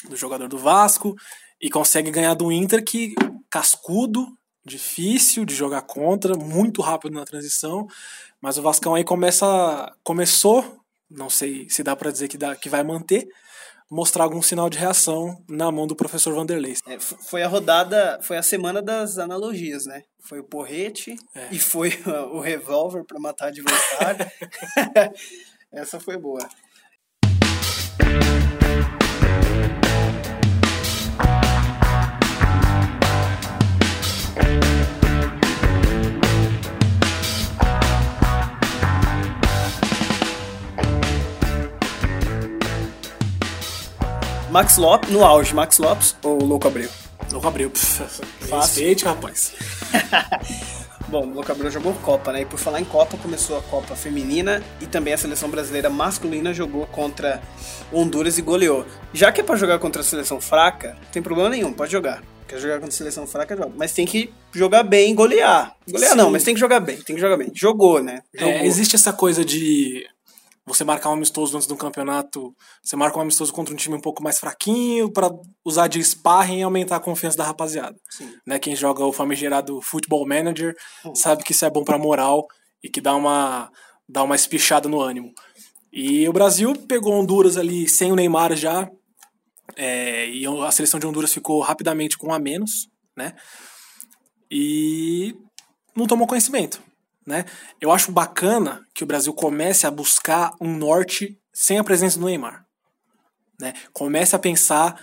[0.08, 1.14] do jogador do Vasco
[1.60, 3.14] e consegue ganhar do Inter que
[3.52, 4.26] cascudo,
[4.64, 7.86] difícil de jogar contra, muito rápido na transição,
[8.40, 12.70] mas o Vascão aí começa começou, não sei se dá para dizer que dá que
[12.70, 13.28] vai manter,
[13.90, 16.74] mostrar algum sinal de reação na mão do professor Vanderlei.
[16.86, 20.02] É, foi a rodada, foi a semana das analogias, né?
[20.26, 21.48] Foi o porrete é.
[21.50, 21.90] e foi
[22.32, 24.26] o revólver para matar adversário.
[25.70, 26.48] Essa foi boa.
[44.52, 46.90] Max Lopes, no auge, Max Lopes ou Louco Abreu?
[47.30, 48.22] Louco Abreu, fácil.
[48.50, 49.54] Respeite, rapaz.
[51.08, 52.42] Bom, o Louco Abreu jogou Copa, né?
[52.42, 56.52] E por falar em Copa, começou a Copa Feminina e também a seleção brasileira masculina
[56.52, 57.40] jogou contra
[57.90, 58.84] Honduras e goleou.
[59.14, 62.22] Já que é pra jogar contra a seleção fraca, não tem problema nenhum, pode jogar.
[62.46, 63.72] Quer jogar contra a seleção fraca, joga.
[63.74, 65.74] Mas tem que jogar bem e golear.
[65.90, 66.18] Golear Sim.
[66.18, 67.50] não, mas tem que jogar bem, tem que jogar bem.
[67.54, 68.20] Jogou, né?
[68.34, 68.54] É, Jogou.
[68.54, 70.06] É, existe essa coisa de
[70.64, 74.00] você marcar um amistoso antes do campeonato, você marca um amistoso contra um time um
[74.00, 75.30] pouco mais fraquinho para
[75.64, 77.96] usar de sparring e aumentar a confiança da rapaziada.
[78.10, 78.32] Sim.
[78.46, 81.14] Né, quem joga o famigerado Football Manager hum.
[81.14, 82.46] sabe que isso é bom para moral
[82.82, 83.70] e que dá uma
[84.08, 85.32] dá uma espichada no ânimo.
[85.92, 88.90] E o Brasil pegou Honduras ali sem o Neymar já,
[89.76, 93.34] é, e a seleção de Honduras ficou rapidamente com um a menos, né?
[94.50, 95.34] E
[95.96, 96.82] não tomou conhecimento.
[97.26, 97.44] Né?
[97.80, 102.26] Eu acho bacana que o Brasil comece a buscar um norte sem a presença do
[102.26, 102.66] Neymar.
[103.60, 103.72] Né?
[103.92, 105.00] Comece a pensar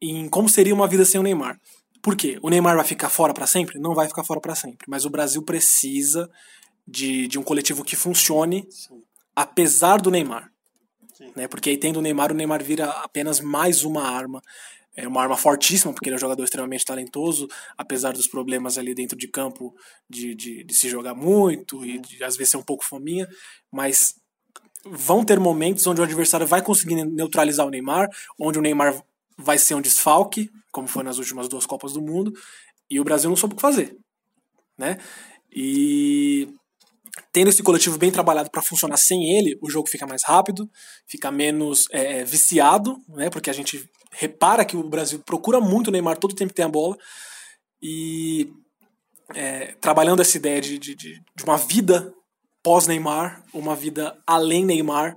[0.00, 1.58] em como seria uma vida sem o Neymar.
[2.02, 2.38] Por quê?
[2.42, 3.78] O Neymar vai ficar fora para sempre?
[3.78, 4.86] Não vai ficar fora para sempre.
[4.88, 6.28] Mas o Brasil precisa
[6.86, 9.02] de, de um coletivo que funcione Sim.
[9.34, 10.50] apesar do Neymar.
[11.36, 11.46] Né?
[11.46, 14.42] Porque aí tendo o Neymar, o Neymar vira apenas mais uma arma
[14.94, 18.94] é uma arma fortíssima, porque ele é um jogador extremamente talentoso, apesar dos problemas ali
[18.94, 19.74] dentro de campo
[20.08, 23.26] de, de, de se jogar muito e de, às vezes ser um pouco fominha,
[23.70, 24.14] mas
[24.84, 29.02] vão ter momentos onde o adversário vai conseguir neutralizar o Neymar, onde o Neymar
[29.38, 32.32] vai ser um desfalque, como foi nas últimas duas Copas do Mundo,
[32.90, 33.96] e o Brasil não soube o que fazer,
[34.76, 34.98] né?
[35.50, 36.48] E
[37.30, 40.68] tendo esse coletivo bem trabalhado para funcionar sem ele, o jogo fica mais rápido,
[41.06, 43.30] fica menos é, viciado, né?
[43.30, 46.64] Porque a gente repara que o Brasil procura muito o Neymar todo tempo que tem
[46.64, 46.96] a bola
[47.82, 48.52] e
[49.34, 52.12] é, trabalhando essa ideia de, de, de uma vida
[52.62, 55.16] pós-Neymar, uma vida além Neymar,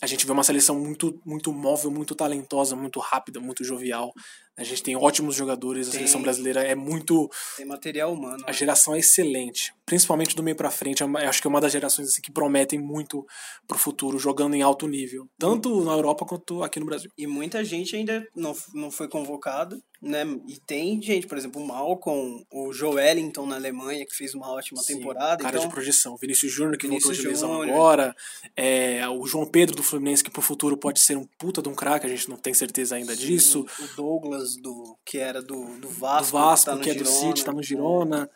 [0.00, 4.12] a gente vê uma seleção muito, muito móvel, muito talentosa, muito rápida, muito jovial.
[4.56, 7.30] A gente tem ótimos jogadores, a tem, seleção brasileira é muito.
[7.56, 8.42] Tem material humano.
[8.44, 8.52] A né?
[8.52, 11.02] geração é excelente, principalmente do meio para frente.
[11.02, 13.26] É acho que é uma das gerações assim, que prometem muito
[13.68, 17.10] pro futuro, jogando em alto nível, tanto na Europa quanto aqui no Brasil.
[17.18, 20.24] E muita gente ainda não, não foi convocado, né?
[20.48, 24.80] E tem gente, por exemplo, o Malcom, o Joelinton na Alemanha, que fez uma ótima
[24.82, 25.42] Sim, temporada.
[25.42, 25.68] Cara então...
[25.68, 26.16] de projeção.
[26.16, 28.14] Vinícius Júnior, que Vinícius voltou de lesão agora.
[28.56, 31.74] É, o João Pedro do Fluminense, que pro futuro pode ser um puta de um
[31.74, 33.66] craque, a gente não tem certeza ainda Sim, disso.
[33.80, 37.06] O Douglas do que era do, do Vasco, do Vasco que, tá que é do
[37.06, 38.30] City, tá no Girona.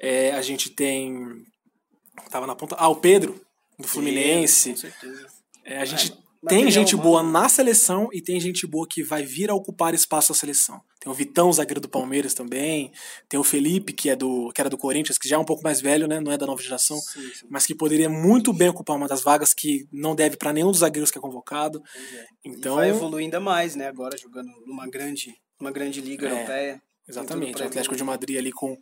[0.00, 1.44] É, a gente tem
[2.30, 3.40] tava na ponta, ah, o Pedro
[3.78, 4.70] do Fluminense.
[4.70, 5.26] com certeza.
[5.64, 9.22] É, a gente é, tem gente boa na seleção e tem gente boa que vai
[9.24, 10.80] vir a ocupar espaço na seleção.
[10.98, 12.92] Tem o Vitão, zagueiro do Palmeiras também.
[13.28, 15.62] Tem o Felipe, que é do que era do Corinthians, que já é um pouco
[15.62, 16.20] mais velho, né?
[16.20, 17.46] Não é da nova geração, sim, sim.
[17.50, 20.80] mas que poderia muito bem ocupar uma das vagas que não deve para nenhum dos
[20.80, 21.82] zagueiros que é convocado.
[22.14, 22.26] É.
[22.44, 23.88] Então e vai evoluir ainda mais, né?
[23.88, 26.82] Agora jogando numa grande uma grande liga é, europeia.
[27.08, 27.62] Exatamente.
[27.62, 28.76] O Atlético de Madrid ali com,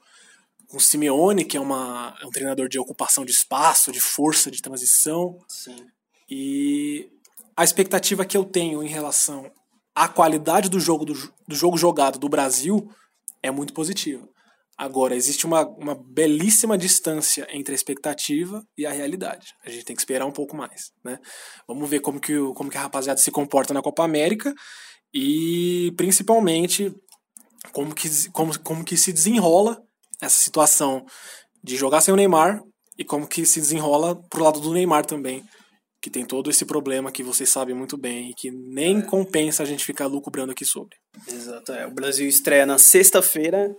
[0.67, 4.51] com o Simeone, que é, uma, é um treinador de ocupação de espaço, de força,
[4.51, 5.39] de transição.
[5.49, 5.87] Sim.
[6.29, 7.09] E
[7.57, 9.51] a expectativa que eu tenho em relação
[9.95, 11.15] à qualidade do jogo, do,
[11.47, 12.91] do jogo jogado do Brasil
[13.43, 14.29] é muito positiva.
[14.79, 19.49] Agora, existe uma, uma belíssima distância entre a expectativa e a realidade.
[19.63, 20.91] A gente tem que esperar um pouco mais.
[21.05, 21.19] Né?
[21.69, 24.55] Vamos ver como que, como que a rapaziada se comporta na Copa América
[25.13, 26.95] e principalmente
[27.73, 29.81] como que, como, como que se desenrola
[30.21, 31.05] essa situação
[31.63, 32.63] de jogar sem o Neymar
[32.99, 35.43] e como que se desenrola pro lado do Neymar também,
[36.01, 39.03] que tem todo esse problema que vocês sabem muito bem e que nem é.
[39.03, 40.97] compensa a gente ficar lucubrando aqui sobre.
[41.27, 41.87] Exato, é.
[41.87, 43.75] O Brasil estreia na sexta-feira,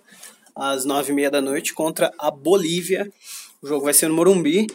[0.56, 3.12] às nove e meia da noite, contra a Bolívia.
[3.62, 4.68] O jogo vai ser no Morumbi.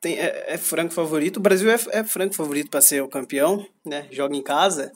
[0.00, 1.36] Tem, é, é franco favorito.
[1.36, 4.08] O Brasil é, é franco favorito para ser o campeão, né?
[4.10, 4.92] Joga em casa.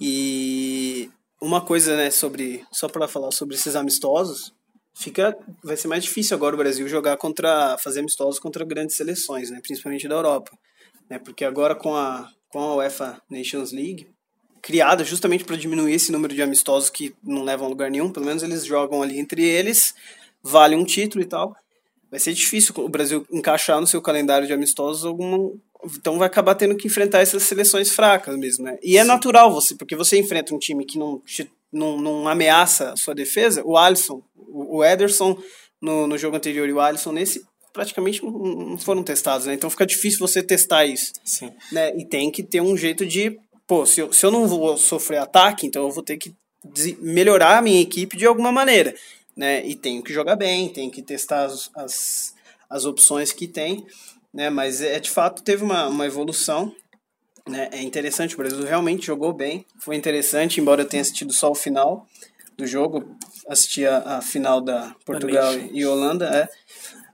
[0.00, 4.52] E uma coisa, né, sobre só para falar sobre esses amistosos,
[4.94, 9.50] fica vai ser mais difícil agora o Brasil jogar contra fazer amistosos contra grandes seleções,
[9.50, 10.52] né, principalmente da Europa,
[11.08, 11.18] né?
[11.18, 14.08] Porque agora com a com a UEFA Nations League,
[14.62, 18.26] criada justamente para diminuir esse número de amistosos que não levam a lugar nenhum, pelo
[18.26, 19.94] menos eles jogam ali entre eles,
[20.42, 21.54] vale um título e tal.
[22.10, 25.58] Vai ser difícil o Brasil encaixar no seu calendário de amistosos algum,
[25.96, 28.78] Então vai acabar tendo que enfrentar essas seleções fracas mesmo, né?
[28.82, 29.08] E é Sim.
[29.08, 31.22] natural você, porque você enfrenta um time que não,
[31.72, 33.62] não, não ameaça a sua defesa.
[33.64, 35.38] O Alisson, o Ederson
[35.80, 37.44] no, no jogo anterior e o Alisson nesse
[37.76, 39.52] praticamente não foram testados, né?
[39.52, 41.12] Então fica difícil você testar isso.
[41.22, 41.52] Sim.
[41.70, 41.94] Né?
[41.98, 45.18] E tem que ter um jeito de, pô, se eu, se eu não vou sofrer
[45.18, 46.34] ataque, então eu vou ter que
[47.00, 48.94] melhorar a minha equipe de alguma maneira,
[49.36, 49.64] né?
[49.64, 52.34] E tenho que jogar bem, tenho que testar as, as,
[52.68, 53.84] as opções que tem,
[54.36, 54.50] né?
[54.50, 56.70] Mas é de fato teve uma, uma evolução,
[57.48, 57.70] né?
[57.72, 61.54] É interessante, o Brasil realmente jogou bem, foi interessante, embora eu tenha assistido só o
[61.54, 62.06] final
[62.56, 63.16] do jogo,
[63.48, 66.48] assisti a, a final da Portugal e Holanda, é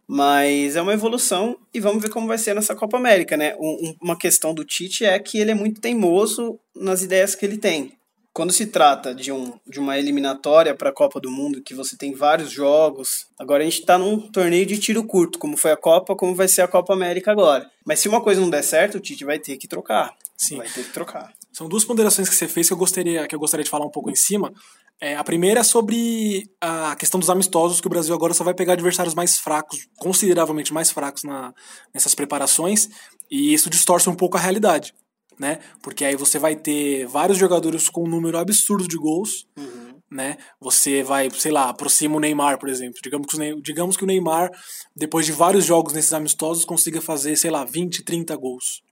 [0.07, 3.55] mas é uma evolução e vamos ver como vai ser nessa Copa América, né?
[3.59, 7.57] Um, uma questão do Tite é que ele é muito teimoso nas ideias que ele
[7.57, 7.93] tem.
[8.35, 11.97] Quando se trata de, um, de uma eliminatória para a Copa do Mundo, que você
[11.99, 15.77] tem vários jogos, agora a gente está num torneio de tiro curto, como foi a
[15.77, 17.71] Copa, como vai ser a Copa América agora.
[17.85, 20.17] Mas se uma coisa não der certo, o Tite vai ter que trocar.
[20.35, 20.57] Sim.
[20.57, 21.31] Vai ter que trocar.
[21.53, 23.91] São duas ponderações que você fez que eu gostaria, que eu gostaria de falar um
[23.91, 24.51] pouco em cima.
[24.99, 28.55] É, a primeira é sobre a questão dos amistosos, que o Brasil agora só vai
[28.55, 31.53] pegar adversários mais fracos, consideravelmente mais fracos na,
[31.93, 32.89] nessas preparações,
[33.31, 34.95] e isso distorce um pouco a realidade,
[35.43, 35.59] né?
[35.83, 39.97] Porque aí você vai ter vários jogadores com um número absurdo de gols, uhum.
[40.09, 40.37] né?
[40.61, 43.01] Você vai, sei lá, aproxima o Neymar, por exemplo.
[43.03, 44.53] Digamos que, o, digamos que o Neymar,
[44.95, 48.83] depois de vários jogos nesses amistosos, consiga fazer, sei lá, 20, 30 gols.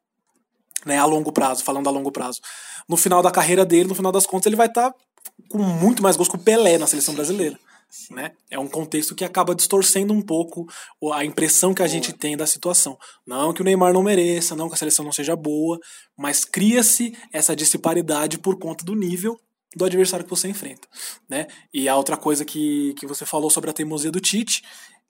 [0.84, 2.40] Né, a longo prazo, falando a longo prazo.
[2.88, 4.98] No final da carreira dele, no final das contas, ele vai estar tá
[5.48, 7.56] com muito mais gols que o Pelé na seleção brasileira.
[8.10, 8.32] Né?
[8.50, 10.66] É um contexto que acaba distorcendo um pouco
[11.12, 11.94] a impressão que a boa.
[11.94, 12.98] gente tem da situação.
[13.26, 15.78] Não que o Neymar não mereça, não que a seleção não seja boa,
[16.16, 19.38] mas cria-se essa disparidade por conta do nível
[19.74, 20.88] do adversário que você enfrenta.
[21.28, 21.46] Né?
[21.72, 24.62] E a outra coisa que, que você falou sobre a teimosia do Tite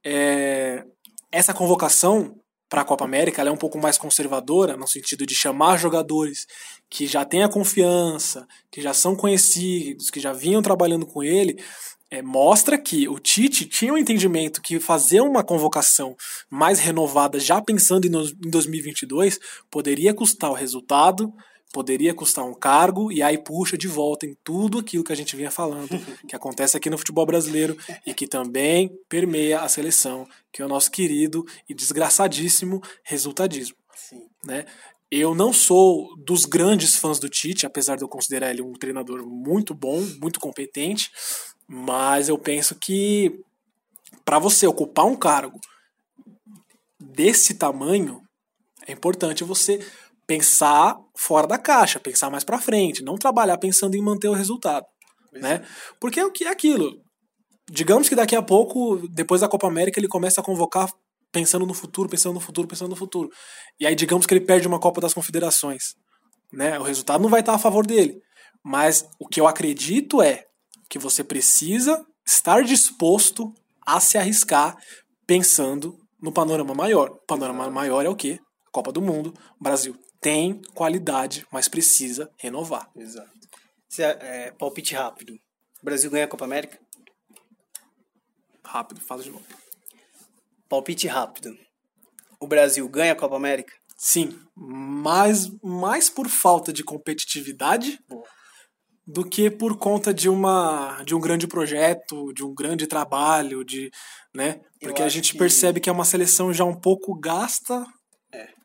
[0.04, 0.84] é
[1.32, 2.36] essa convocação
[2.68, 6.46] para a Copa América ela é um pouco mais conservadora, no sentido de chamar jogadores
[6.88, 11.62] que já têm a confiança, que já são conhecidos, que já vinham trabalhando com ele,
[12.10, 16.16] é, mostra que o Tite tinha um entendimento que fazer uma convocação
[16.50, 19.38] mais renovada, já pensando em, no, em 2022,
[19.70, 21.32] poderia custar o resultado,
[21.72, 25.36] poderia custar um cargo e aí puxa de volta em tudo aquilo que a gente
[25.36, 25.88] vinha falando,
[26.26, 30.68] que acontece aqui no futebol brasileiro e que também permeia a seleção, que é o
[30.68, 33.76] nosso querido e desgraçadíssimo resultadismo.
[33.94, 34.22] Sim.
[34.44, 34.64] Né?
[35.12, 39.26] Eu não sou dos grandes fãs do Tite, apesar de eu considerar ele um treinador
[39.26, 41.10] muito bom, muito competente,
[41.72, 43.33] mas eu penso que
[44.24, 45.56] para você ocupar um cargo
[46.98, 48.20] desse tamanho,
[48.88, 49.78] é importante você
[50.26, 54.85] pensar fora da caixa, pensar mais para frente, não trabalhar pensando em manter o resultado,
[55.33, 55.54] né?
[55.54, 55.62] É.
[56.00, 56.90] Porque é o que é aquilo.
[57.70, 60.90] Digamos que daqui a pouco, depois da Copa América, ele começa a convocar
[61.30, 63.28] pensando no futuro, pensando no futuro, pensando no futuro.
[63.78, 65.94] E aí digamos que ele perde uma Copa das Confederações,
[66.52, 66.80] né?
[66.80, 68.20] O resultado não vai estar a favor dele.
[68.64, 70.49] Mas o que eu acredito é
[70.90, 73.55] que você precisa estar disposto
[73.87, 74.76] a se arriscar
[75.24, 77.11] pensando no panorama maior.
[77.11, 78.40] O panorama maior é o quê?
[78.72, 79.33] Copa do Mundo.
[79.59, 82.90] O Brasil tem qualidade, mas precisa renovar.
[82.96, 83.31] Exato.
[83.98, 84.03] É,
[84.48, 85.35] é, palpite rápido.
[85.81, 86.79] O Brasil ganha a Copa América?
[88.64, 89.46] Rápido, fala de novo.
[90.68, 91.57] Palpite rápido.
[92.40, 93.72] O Brasil ganha a Copa América?
[93.96, 98.26] Sim, mas mais por falta de competitividade Boa.
[99.12, 103.90] Do que por conta de uma de um grande projeto, de um grande trabalho, de,
[104.34, 104.60] né?
[104.80, 105.38] Porque a gente que...
[105.38, 107.86] percebe que é uma seleção já um pouco gasta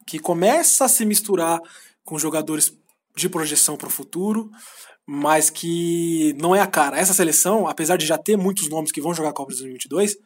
[0.05, 1.59] que começa a se misturar
[2.03, 2.77] com jogadores
[3.15, 4.51] de projeção para o futuro,
[5.05, 6.99] mas que não é a cara.
[6.99, 10.17] Essa seleção, apesar de já ter muitos nomes que vão jogar a Copa de 2022,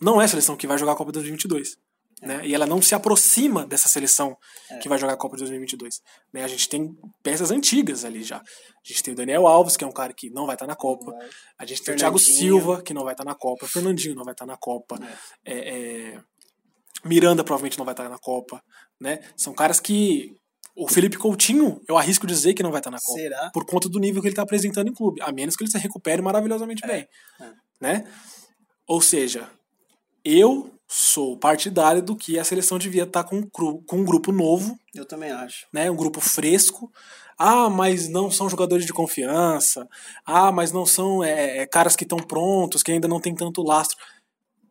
[0.00, 1.76] não é a seleção que vai jogar a Copa de 2022.
[2.22, 2.26] É.
[2.26, 2.46] Né?
[2.46, 4.36] E ela não se aproxima dessa seleção
[4.70, 4.78] é.
[4.78, 6.00] que vai jogar a Copa de 2022.
[6.32, 6.44] Né?
[6.44, 8.38] A gente tem peças antigas ali já.
[8.38, 8.42] A
[8.82, 11.12] gente tem o Daniel Alves, que é um cara que não vai estar na Copa.
[11.58, 13.64] A gente tem o Thiago Silva, que não vai estar na Copa.
[13.64, 14.98] O Fernandinho não vai estar na Copa.
[15.44, 15.52] É.
[15.52, 16.20] é, é
[17.04, 18.62] Miranda provavelmente não vai estar na Copa,
[18.98, 19.20] né?
[19.36, 20.34] São caras que
[20.74, 23.20] o Felipe Coutinho, eu arrisco dizer que não vai estar na Copa.
[23.20, 23.50] Será?
[23.52, 25.78] Por conta do nível que ele está apresentando em clube, a menos que ele se
[25.78, 26.88] recupere maravilhosamente é.
[26.88, 27.08] bem,
[27.80, 28.04] né?
[28.86, 29.48] Ou seja,
[30.24, 34.78] eu sou partidário do que a seleção devia estar tá com, com um grupo novo.
[34.94, 35.66] Eu também acho.
[35.72, 36.92] Né, um grupo fresco.
[37.36, 39.88] Ah, mas não são jogadores de confiança.
[40.24, 43.62] Ah, mas não são é, é caras que estão prontos, que ainda não tem tanto
[43.62, 43.96] lastro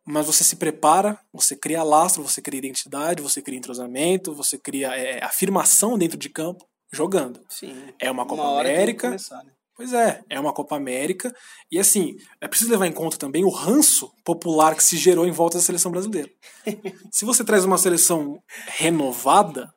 [0.06, 4.90] mas você se prepara, você cria lastro, você cria identidade, você cria entrosamento, você cria
[4.96, 7.40] é, afirmação dentro de campo jogando.
[7.50, 7.94] Sim.
[7.98, 9.08] É uma Copa uma América.
[9.08, 9.52] Começar, né?
[9.76, 11.34] Pois é, é uma Copa América.
[11.72, 15.32] E assim, é preciso levar em conta também o ranço popular que se gerou em
[15.32, 16.30] volta da seleção brasileira.
[17.12, 19.74] se você traz uma seleção renovada,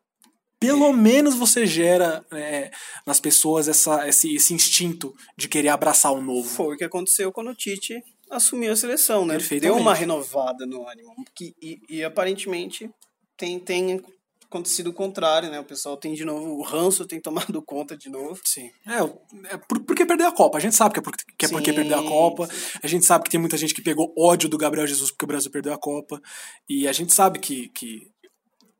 [0.61, 2.71] pelo menos você gera é,
[3.07, 6.49] nas pessoas essa, esse, esse instinto de querer abraçar o novo.
[6.49, 9.39] Foi o que aconteceu quando o Tite assumiu a seleção, né?
[9.61, 11.15] Deu uma renovada no ânimo.
[11.35, 12.91] Que, e, e aparentemente
[13.37, 14.03] tem, tem
[14.49, 15.61] acontecido o contrário, né?
[15.61, 18.41] O pessoal tem de novo, o ranço tem tomado conta de novo.
[18.45, 18.71] Sim.
[18.87, 20.59] É, é por, porque perdeu a Copa.
[20.59, 22.47] A gente sabe que é, por, que é porque perdeu a Copa.
[22.47, 22.79] Sim.
[22.83, 25.29] A gente sabe que tem muita gente que pegou ódio do Gabriel Jesus porque o
[25.29, 26.21] Brasil perdeu a Copa.
[26.69, 28.11] E a gente sabe que, que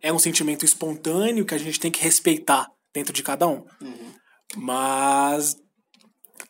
[0.01, 3.65] é um sentimento espontâneo que a gente tem que respeitar dentro de cada um.
[3.81, 4.15] Uhum.
[4.57, 5.57] Mas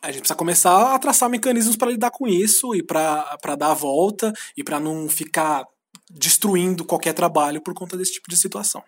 [0.01, 3.73] a gente precisa começar a traçar mecanismos para lidar com isso e para dar a
[3.73, 5.65] volta e para não ficar
[6.09, 8.83] destruindo qualquer trabalho por conta desse tipo de situação.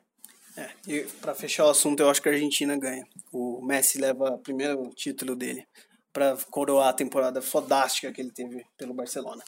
[0.57, 3.05] É, para fechar o assunto, eu acho que a Argentina ganha.
[3.31, 5.65] O Messi leva o primeiro título dele
[6.11, 9.43] para coroar a temporada fodástica que ele teve pelo Barcelona.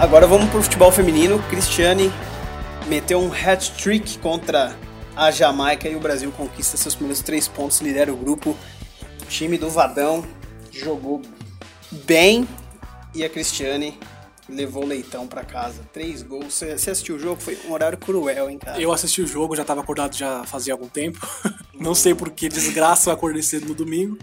[0.00, 1.42] Agora vamos pro futebol feminino.
[1.50, 2.10] Cristiane
[2.88, 4.76] meteu um hat-trick contra
[5.14, 8.56] a Jamaica e o Brasil conquista seus primeiros três pontos, lidera o grupo.
[9.22, 10.26] O time do Vadão
[10.72, 11.20] jogou
[12.06, 12.48] bem
[13.14, 13.98] e a Cristiane
[14.50, 15.82] levou o leitão para casa.
[15.92, 16.54] Três gols.
[16.54, 17.40] Você, assistiu o jogo?
[17.40, 18.80] Foi um horário cruel, hein, cara?
[18.80, 21.18] Eu assisti o jogo, já estava acordado já fazia algum tempo.
[21.74, 24.18] Não sei por que desgraça eu acordei cedo no domingo.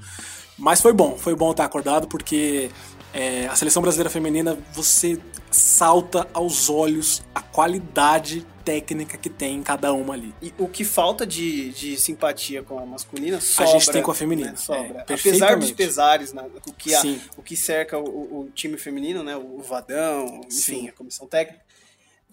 [0.58, 2.70] Mas foi bom, foi bom estar acordado porque
[3.13, 9.64] é, a seleção brasileira feminina, você salta aos olhos a qualidade técnica que tem em
[9.64, 10.36] cada uma ali.
[10.42, 13.64] E o que falta de, de simpatia com a masculina sobra.
[13.64, 14.52] A gente tem com a feminina.
[14.52, 14.58] Né?
[14.58, 15.06] Sobra.
[15.08, 16.44] É, Apesar dos pesares, né?
[16.68, 17.02] o, que a,
[17.38, 19.38] o que cerca o, o, time feminino, né?
[19.38, 20.90] o Vadão, enfim, Sim.
[20.90, 21.66] a comissão técnica.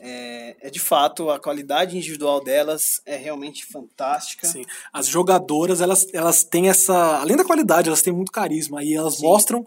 [0.00, 4.48] É, é, de fato a qualidade individual delas é realmente fantástica.
[4.48, 4.64] Sim.
[4.92, 9.18] As jogadoras elas, elas têm essa, além da qualidade, elas têm muito carisma e elas
[9.18, 9.22] Sim.
[9.22, 9.64] mostram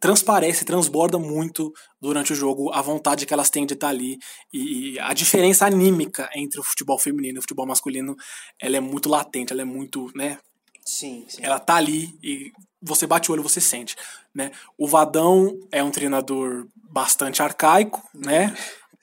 [0.00, 4.18] transparece, transborda muito durante o jogo a vontade que elas têm de estar ali
[4.52, 8.16] e a diferença anímica entre o futebol feminino e o futebol masculino,
[8.60, 10.38] ela é muito latente, ela é muito, né?
[10.84, 11.40] Sim, sim.
[11.42, 13.96] Ela tá ali e você bate o olho, você sente,
[14.34, 14.52] né?
[14.78, 18.54] O Vadão é um treinador bastante arcaico, né?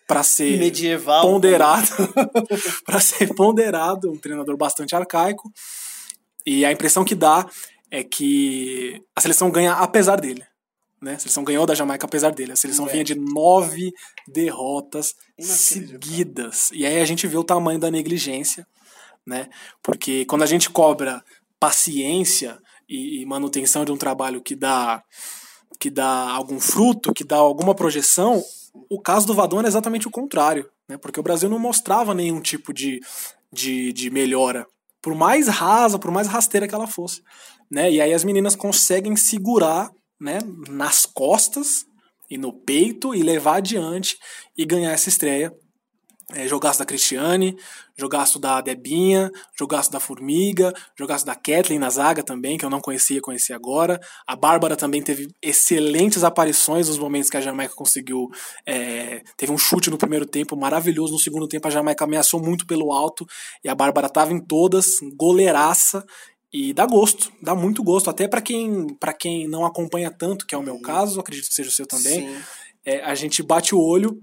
[0.08, 1.88] Para ser medieval, ponderado,
[2.86, 5.51] para ser ponderado, um treinador bastante arcaico.
[6.45, 7.49] E a impressão que dá
[7.89, 10.43] é que a seleção ganha apesar dele.
[11.03, 11.15] Né?
[11.15, 12.53] A seleção ganhou da Jamaica apesar dele.
[12.53, 13.91] A seleção vinha de nove
[14.25, 16.69] derrotas seguidas.
[16.71, 18.65] E aí a gente vê o tamanho da negligência,
[19.27, 19.49] né?
[19.83, 21.21] Porque quando a gente cobra
[21.59, 25.03] paciência e, e manutenção de um trabalho que dá
[25.77, 28.41] que dá algum fruto, que dá alguma projeção,
[28.89, 30.95] o caso do Vadon é exatamente o contrário, né?
[30.97, 33.01] Porque o Brasil não mostrava nenhum tipo de,
[33.51, 34.65] de, de melhora,
[35.01, 37.21] por mais rasa, por mais rasteira que ela fosse,
[37.69, 37.91] né?
[37.91, 39.91] E aí as meninas conseguem segurar
[40.23, 41.86] né, nas costas
[42.29, 44.17] e no peito e levar adiante
[44.57, 45.53] e ganhar essa estreia.
[46.31, 47.55] É, jogaço da Cristiane,
[47.95, 52.79] jogaço da Debinha, jogaço da Formiga, jogaço da Kathleen na zaga também, que eu não
[52.79, 53.99] conhecia, conheci agora.
[54.25, 58.29] A Bárbara também teve excelentes aparições nos momentos que a Jamaica conseguiu.
[58.65, 62.65] É, teve um chute no primeiro tempo maravilhoso, no segundo tempo a Jamaica ameaçou muito
[62.65, 63.27] pelo alto
[63.62, 66.03] e a Bárbara estava em todas, goleiraça,
[66.53, 70.57] e dá gosto, dá muito gosto, até para quem, quem não acompanha tanto, que é
[70.57, 72.37] o meu caso, acredito que seja o seu também.
[72.85, 74.21] É, a gente bate o olho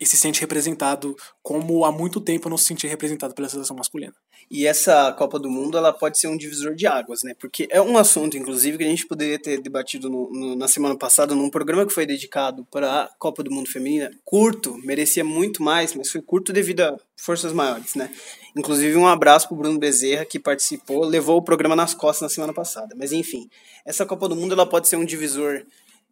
[0.00, 4.14] e se sente representado como há muito tempo não se sentia representado pela seleção masculina.
[4.50, 7.34] E essa Copa do Mundo ela pode ser um divisor de águas, né?
[7.38, 10.96] Porque é um assunto, inclusive, que a gente poderia ter debatido no, no, na semana
[10.96, 14.10] passada num programa que foi dedicado para a Copa do Mundo Feminina.
[14.24, 18.10] Curto, merecia muito mais, mas foi curto devido a forças maiores, né?
[18.58, 22.28] Inclusive, um abraço para o Bruno Bezerra, que participou, levou o programa nas costas na
[22.28, 22.92] semana passada.
[22.98, 23.48] Mas enfim,
[23.86, 25.62] essa Copa do Mundo ela pode ser um divisor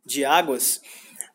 [0.05, 0.81] de águas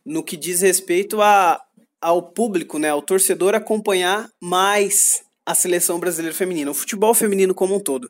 [0.06, 1.62] no que diz respeito a,
[2.00, 7.76] ao público, né, ao torcedor acompanhar mais a seleção brasileira feminina, o futebol feminino como
[7.76, 8.10] um todo.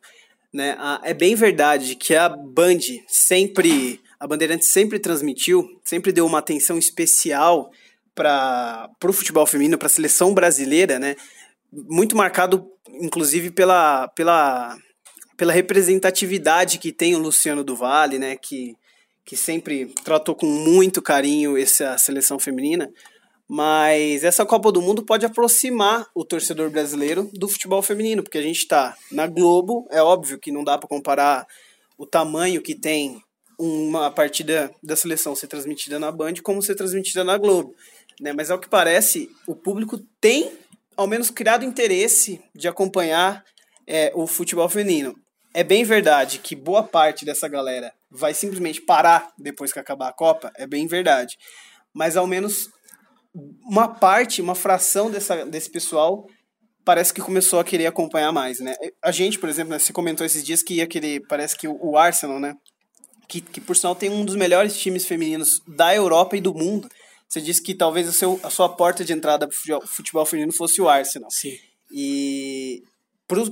[0.53, 0.77] Né?
[1.01, 6.77] É bem verdade que a Band sempre, a Bandeirantes sempre transmitiu, sempre deu uma atenção
[6.77, 7.71] especial
[8.13, 11.15] para o futebol feminino, para a seleção brasileira, né?
[11.71, 12.67] Muito marcado,
[13.01, 14.77] inclusive, pela, pela,
[15.37, 18.35] pela representatividade que tem o Luciano do Vale, né?
[18.35, 18.75] que,
[19.25, 22.91] que sempre tratou com muito carinho essa seleção feminina.
[23.47, 28.41] Mas essa Copa do Mundo pode aproximar o torcedor brasileiro do futebol feminino, porque a
[28.41, 31.45] gente está na Globo, é óbvio que não dá para comparar
[31.97, 33.21] o tamanho que tem
[33.59, 37.75] uma partida da seleção ser transmitida na Band como ser transmitida na Globo.
[38.19, 38.33] Né?
[38.33, 40.51] Mas ao que parece, o público tem,
[40.95, 43.43] ao menos, criado interesse de acompanhar
[43.87, 45.15] é, o futebol feminino.
[45.53, 50.13] É bem verdade que boa parte dessa galera vai simplesmente parar depois que acabar a
[50.13, 51.37] Copa, é bem verdade.
[51.93, 52.69] Mas ao menos
[53.65, 56.25] uma parte, uma fração dessa, desse pessoal
[56.83, 58.75] parece que começou a querer acompanhar mais, né?
[59.03, 61.97] A gente, por exemplo, né, você comentou esses dias que ia querer, parece que o
[61.97, 62.55] Arsenal, né?
[63.27, 66.89] Que, que por sinal tem um dos melhores times femininos da Europa e do mundo.
[67.31, 70.51] Você disse que talvez o seu, a sua porta de entrada para o futebol feminino
[70.51, 71.31] fosse o Arsenal.
[71.31, 71.57] Sim.
[71.89, 72.83] E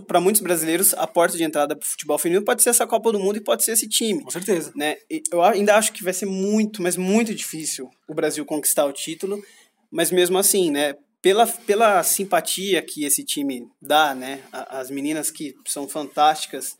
[0.05, 3.09] para muitos brasileiros, a porta de entrada para o futebol feminino pode ser essa Copa
[3.09, 4.21] do Mundo e pode ser esse time.
[4.21, 4.73] Com certeza.
[4.75, 4.97] Né?
[5.09, 8.91] E eu ainda acho que vai ser muito, mas muito difícil o Brasil conquistar o
[8.91, 9.41] título,
[9.89, 10.95] mas mesmo assim, né?
[11.21, 14.43] Pela, pela simpatia que esse time dá, né?
[14.51, 16.77] As meninas que são fantásticas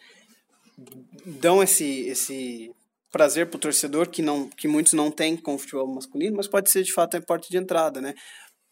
[1.26, 2.72] dão esse, esse
[3.12, 6.48] prazer para o torcedor que não que muitos não têm com o futebol masculino, mas
[6.48, 8.14] pode ser de fato a porta de entrada, né?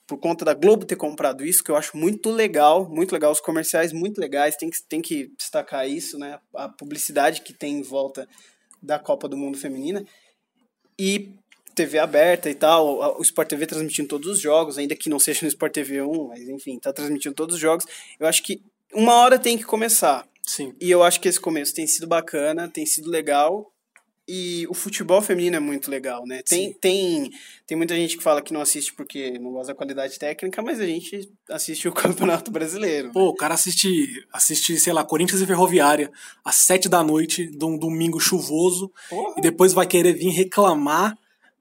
[0.07, 3.41] por conta da Globo ter comprado isso, que eu acho muito legal, muito legal, os
[3.41, 6.39] comerciais muito legais, tem que, tem que destacar isso, né?
[6.55, 8.25] A publicidade que tem em volta
[8.81, 10.05] da Copa do Mundo Feminina.
[10.97, 11.33] E
[11.75, 15.41] TV aberta e tal, o Sport TV transmitindo todos os jogos, ainda que não seja
[15.43, 17.85] no Sport TV 1, mas enfim, tá transmitindo todos os jogos.
[18.17, 18.61] Eu acho que
[18.93, 20.25] uma hora tem que começar.
[20.41, 20.73] Sim.
[20.79, 23.69] E eu acho que esse começo tem sido bacana, tem sido legal
[24.27, 26.41] e o futebol feminino é muito legal, né?
[26.45, 27.31] Tem, tem,
[27.65, 30.81] tem muita gente que fala que não assiste porque não gosta da qualidade técnica, mas
[30.81, 33.11] a gente assiste o Campeonato Brasileiro.
[33.13, 36.11] Pô, o cara assiste, assiste, sei lá, Corinthians e Ferroviária
[36.43, 39.35] às sete da noite, de um domingo chuvoso, Porra.
[39.37, 41.17] e depois vai querer vir reclamar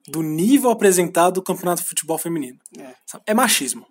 [0.07, 2.59] do nível apresentado do Campeonato de Futebol Feminino.
[2.77, 2.93] É,
[3.27, 3.85] é machismo.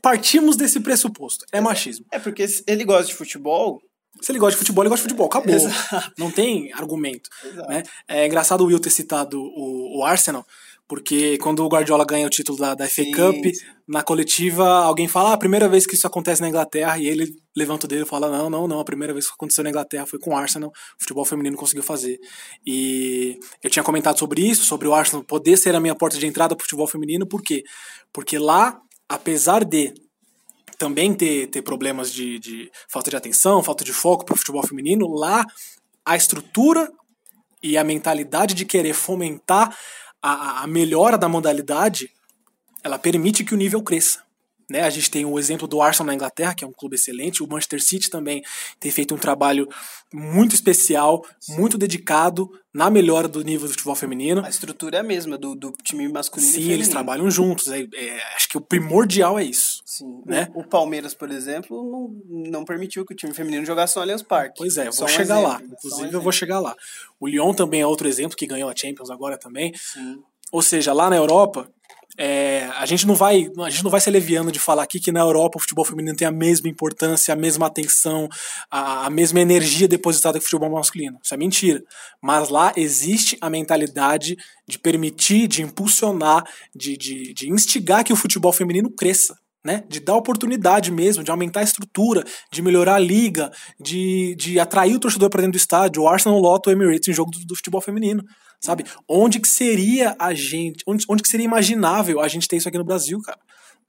[0.00, 1.44] Partimos desse pressuposto.
[1.50, 2.06] É machismo.
[2.12, 3.80] É porque ele gosta de futebol,
[4.20, 5.26] se ele gosta de futebol, ele gosta de futebol.
[5.26, 5.52] Acabou.
[5.54, 6.12] Exato.
[6.18, 7.28] Não tem argumento.
[7.68, 7.82] Né?
[8.08, 10.46] É engraçado o Will ter citado o, o Arsenal,
[10.86, 13.52] porque quando o Guardiola ganha o título da, da FA sim, Cup, sim.
[13.88, 17.32] na coletiva, alguém fala, ah, a primeira vez que isso acontece na Inglaterra, e ele
[17.56, 20.04] levanta o dedo e fala, não, não, não, a primeira vez que aconteceu na Inglaterra
[20.04, 22.18] foi com o Arsenal, o futebol feminino conseguiu fazer.
[22.66, 26.26] E eu tinha comentado sobre isso, sobre o Arsenal poder ser a minha porta de
[26.26, 27.62] entrada para o futebol feminino, por quê?
[28.12, 29.94] Porque lá, apesar de
[30.82, 34.66] também ter, ter problemas de, de falta de atenção, falta de foco para o futebol
[34.66, 35.46] feminino, lá
[36.04, 36.90] a estrutura
[37.62, 39.78] e a mentalidade de querer fomentar
[40.20, 42.10] a, a melhora da modalidade,
[42.82, 44.24] ela permite que o nível cresça.
[44.72, 44.80] Né?
[44.80, 47.42] A gente tem o exemplo do Arsenal na Inglaterra, que é um clube excelente.
[47.42, 48.42] O Manchester City também
[48.80, 49.68] tem feito um trabalho
[50.10, 54.42] muito especial, muito dedicado na melhora do nível do futebol feminino.
[54.42, 56.78] A estrutura é a mesma do, do time masculino Sim, e feminino.
[56.78, 57.68] eles trabalham juntos.
[57.68, 59.82] É, é, acho que o primordial é isso.
[59.84, 60.22] Sim.
[60.24, 60.48] Né?
[60.54, 64.22] O, o, Palmeiras, por exemplo, não, não permitiu que o time feminino jogasse no Allianz
[64.22, 64.54] Parque.
[64.56, 65.62] Pois é, eu vou chegar exemplo, lá.
[65.62, 66.74] Inclusive, um eu vou chegar lá.
[67.20, 69.74] O Lyon também é outro exemplo que ganhou a Champions agora também.
[69.76, 70.22] Sim.
[70.50, 71.70] Ou seja, lá na Europa,
[72.18, 75.10] é, a gente não vai a gente não vai ser leviano de falar aqui que
[75.10, 78.28] na Europa o futebol feminino tem a mesma importância, a mesma atenção,
[78.70, 81.18] a, a mesma energia depositada que o futebol masculino.
[81.22, 81.82] Isso é mentira.
[82.20, 84.36] Mas lá existe a mentalidade
[84.66, 86.44] de permitir, de impulsionar,
[86.74, 89.41] de, de, de instigar que o futebol feminino cresça.
[89.64, 94.58] Né, de dar oportunidade mesmo, de aumentar a estrutura, de melhorar a liga, de, de
[94.58, 96.02] atrair o torcedor para dentro do estádio.
[96.02, 98.24] O Arsenal lota o Emirates em jogo do, do futebol feminino
[98.62, 98.84] sabe?
[99.08, 102.78] Onde que seria a gente, onde, onde que seria imaginável a gente ter isso aqui
[102.78, 103.38] no Brasil, cara?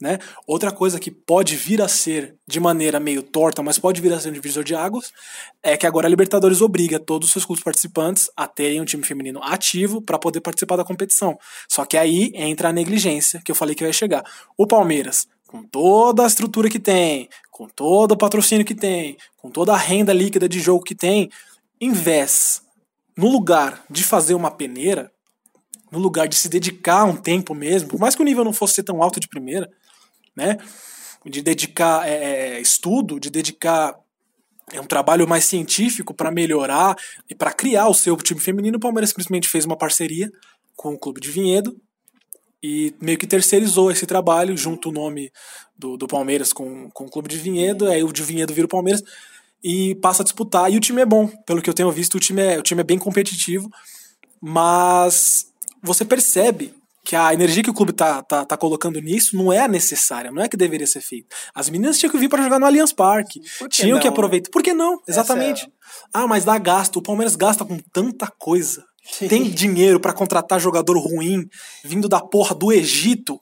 [0.01, 0.17] Né?
[0.45, 4.19] Outra coisa que pode vir a ser de maneira meio torta, mas pode vir a
[4.19, 5.13] ser um divisor de águas,
[5.61, 9.03] é que agora a Libertadores obriga todos os seus clubes participantes a terem um time
[9.03, 11.37] feminino ativo para poder participar da competição.
[11.69, 14.23] Só que aí entra a negligência que eu falei que vai chegar.
[14.57, 19.51] O Palmeiras, com toda a estrutura que tem, com todo o patrocínio que tem, com
[19.51, 21.29] toda a renda líquida de jogo que tem,
[21.79, 22.63] em vez
[23.15, 25.11] no lugar de fazer uma peneira,
[25.91, 28.81] no lugar de se dedicar um tempo mesmo, por mais que o nível não fosse
[28.81, 29.69] tão alto de primeira,
[30.35, 30.57] né?
[31.23, 33.95] De dedicar é, é estudo, de dedicar
[34.71, 36.97] é um trabalho mais científico para melhorar
[37.29, 38.77] e para criar o seu time feminino.
[38.77, 40.31] O Palmeiras simplesmente fez uma parceria
[40.75, 41.79] com o Clube de Vinhedo
[42.63, 45.29] e meio que terceirizou esse trabalho, junto o nome
[45.77, 48.69] do, do Palmeiras com, com o Clube de Vinhedo, aí o de Vinhedo vira o
[48.69, 49.03] Palmeiras
[49.61, 50.71] e passa a disputar.
[50.71, 52.79] E o time é bom, pelo que eu tenho visto, o time é, o time
[52.79, 53.69] é bem competitivo,
[54.41, 55.47] mas
[55.83, 59.59] você percebe que a energia que o clube tá, tá, tá colocando nisso não é
[59.59, 61.27] a necessária, não é que deveria ser feito.
[61.53, 63.41] As meninas tinham que vir para jogar no Allianz Parque.
[63.41, 64.47] Que tinham não, que aproveitar.
[64.47, 64.51] Né?
[64.53, 65.01] Por que não?
[65.05, 65.65] Exatamente.
[65.65, 65.69] É...
[66.13, 66.97] Ah, mas dá gasto.
[66.97, 68.85] O Palmeiras gasta com tanta coisa.
[69.27, 71.47] Tem dinheiro para contratar jogador ruim
[71.83, 73.39] vindo da porra do Egito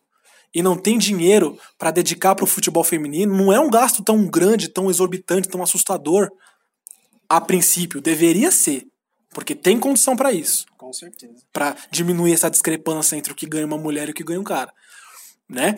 [0.53, 4.27] e não tem dinheiro para dedicar para o futebol feminino, não é um gasto tão
[4.27, 6.29] grande, tão exorbitante, tão assustador.
[7.29, 8.85] A princípio, deveria ser,
[9.29, 10.65] porque tem condição para isso.
[10.77, 11.41] Com certeza.
[11.53, 14.43] Para diminuir essa discrepância entre o que ganha uma mulher e o que ganha um
[14.43, 14.73] cara,
[15.47, 15.77] né?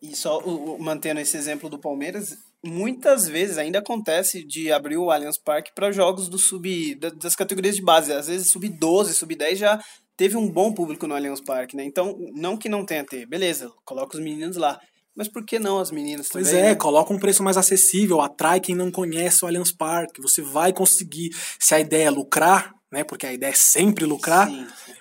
[0.00, 0.40] E só
[0.78, 5.92] mantendo esse exemplo do Palmeiras, muitas vezes ainda acontece de abrir o Allianz Parque para
[5.92, 9.80] jogos do sub das categorias de base, às vezes sub 12, sub 10 já
[10.16, 11.82] teve um bom público no Allianz Parque, né?
[11.84, 14.78] Então, não que não tenha ter, beleza, coloca os meninos lá.
[15.16, 16.62] Mas por que não as meninas Pois também?
[16.62, 16.74] é, né?
[16.74, 20.20] coloca um preço mais acessível, atrai quem não conhece o Allianz Parque.
[20.20, 23.02] Você vai conseguir, se a ideia é lucrar, né?
[23.02, 24.92] Porque a ideia é sempre lucrar, Sim, sim.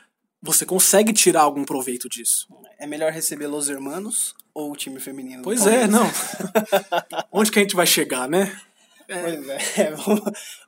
[0.42, 2.48] você consegue tirar algum proveito disso.
[2.80, 5.44] É melhor receber Los Hermanos ou o time feminino?
[5.44, 6.06] Pois é, não.
[7.32, 8.60] Onde que a gente vai chegar, né?
[9.08, 10.22] Pois é, vamos,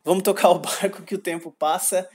[0.03, 2.07] vamos tocar o barco que o tempo passa.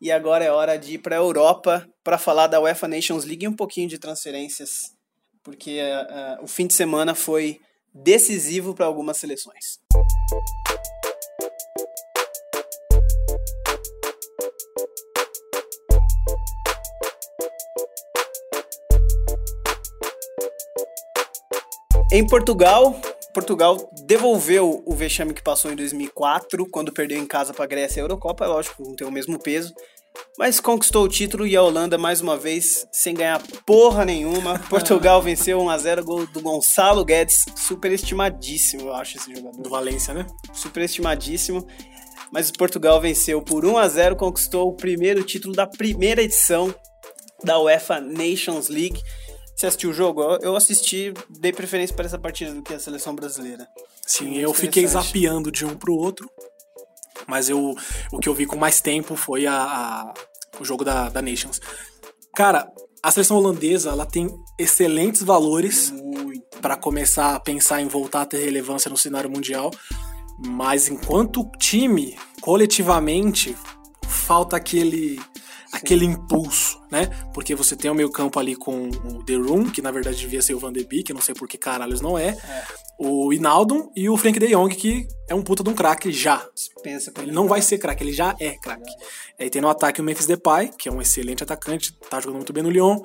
[0.00, 3.44] E agora é hora de ir para a Europa para falar da UEFA Nations League
[3.44, 4.92] e um pouquinho de transferências,
[5.42, 7.58] porque ah, ah, o fim de semana foi
[7.92, 9.78] decisivo para algumas seleções.
[22.14, 22.96] Em Portugal,
[23.34, 27.98] Portugal devolveu o vexame que passou em 2004, quando perdeu em casa para a Grécia
[27.98, 29.74] e a Eurocopa, lógico, não tem o mesmo peso,
[30.38, 34.60] mas conquistou o título e a Holanda mais uma vez sem ganhar porra nenhuma.
[34.70, 39.68] Portugal venceu 1 a 0 gol do Gonçalo Guedes, superestimadíssimo, eu acho esse Do jogador.
[39.68, 40.24] Valência, né?
[40.52, 41.66] Superestimadíssimo.
[42.30, 46.72] Mas Portugal venceu por 1 a 0, conquistou o primeiro título da primeira edição
[47.42, 49.02] da UEFA Nations League.
[49.54, 50.22] Você assistiu o jogo?
[50.42, 53.66] Eu- assisti, dei preferência para essa partida do que a seleção brasileira.
[54.06, 56.28] Sim, eu fiquei zapeando de um pro outro.
[57.26, 57.74] Mas eu,
[58.12, 60.14] o que eu vi com mais tempo foi a, a-
[60.60, 61.60] o jogo da, da Nations.
[62.34, 62.68] Cara,
[63.02, 64.28] a seleção holandesa ela tem
[64.58, 65.92] excelentes valores
[66.60, 69.70] para começar a pensar em voltar a ter relevância no cenário mundial.
[70.46, 73.56] Mas enquanto time, coletivamente,
[74.08, 75.20] falta aquele
[75.74, 77.06] aquele impulso, né?
[77.32, 80.40] Porque você tem o meio campo ali com o The Room, que na verdade devia
[80.40, 82.36] ser o Van de Beek, não sei por que caralhos não é.
[82.98, 86.46] O Inaldo e o Frank de Jong, que é um puta de um craque já.
[86.82, 88.90] Pensa Ele não vai ser craque, ele já é craque.
[89.38, 92.52] Aí tem no ataque o Memphis Depay, que é um excelente atacante, tá jogando muito
[92.52, 93.00] bem no Lyon.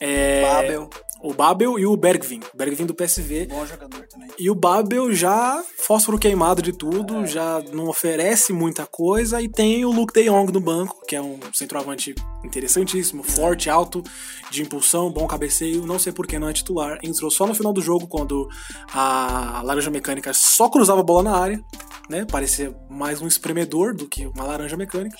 [0.00, 0.90] É, Babel,
[1.22, 2.40] O Babel e o Bergvin.
[2.54, 3.46] Bergvin do PSV.
[3.46, 4.30] bom jogador também.
[4.38, 9.42] E o Babel já fósforo queimado de tudo, já não oferece muita coisa.
[9.42, 14.02] E tem o Luke De Jong no banco, que é um centroavante interessantíssimo, forte, alto,
[14.50, 15.84] de impulsão, bom cabeceio.
[15.84, 16.98] Não sei por que não é titular.
[17.02, 18.48] Entrou só no final do jogo, quando
[18.94, 21.62] a Laranja Mecânica só cruzava a bola na área,
[22.08, 22.24] né?
[22.24, 25.16] Parecia mais um espremedor do que uma laranja mecânica.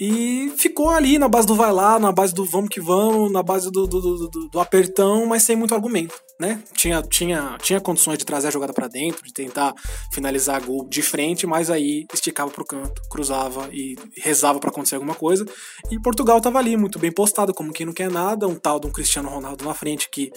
[0.00, 3.42] E ficou ali na base do vai lá, na base do vamos que vamos, na
[3.42, 6.62] base do, do, do, do- apertão, mas sem muito argumento, né?
[6.72, 9.74] Tinha, tinha, tinha condições de trazer a jogada pra dentro, de tentar
[10.12, 15.16] finalizar gol de frente, mas aí esticava pro canto, cruzava e rezava pra acontecer alguma
[15.16, 15.44] coisa.
[15.90, 18.86] E Portugal tava ali, muito bem postado, como quem não quer nada, um tal de
[18.86, 20.30] um Cristiano Ronaldo na frente que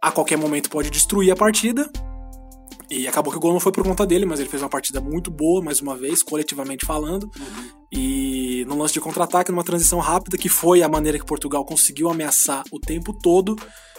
[0.00, 1.90] a qualquer momento pode destruir a partida.
[2.90, 5.00] E acabou que o gol não foi por conta dele, mas ele fez uma partida
[5.00, 7.28] muito boa, mais uma vez, coletivamente falando.
[7.90, 12.08] E no lance de contra-ataque, numa transição rápida, que foi a maneira que Portugal conseguiu
[12.08, 13.56] ameaçar o tempo todo,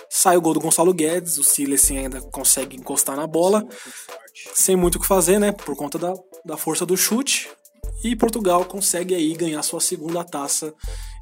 [0.10, 3.68] sai o gol do Gonçalo Guedes, o Silas ainda consegue encostar na bola,
[4.54, 6.14] sem muito o que fazer, né, por conta da,
[6.46, 7.50] da força do chute.
[8.04, 10.74] E Portugal consegue aí ganhar sua segunda taça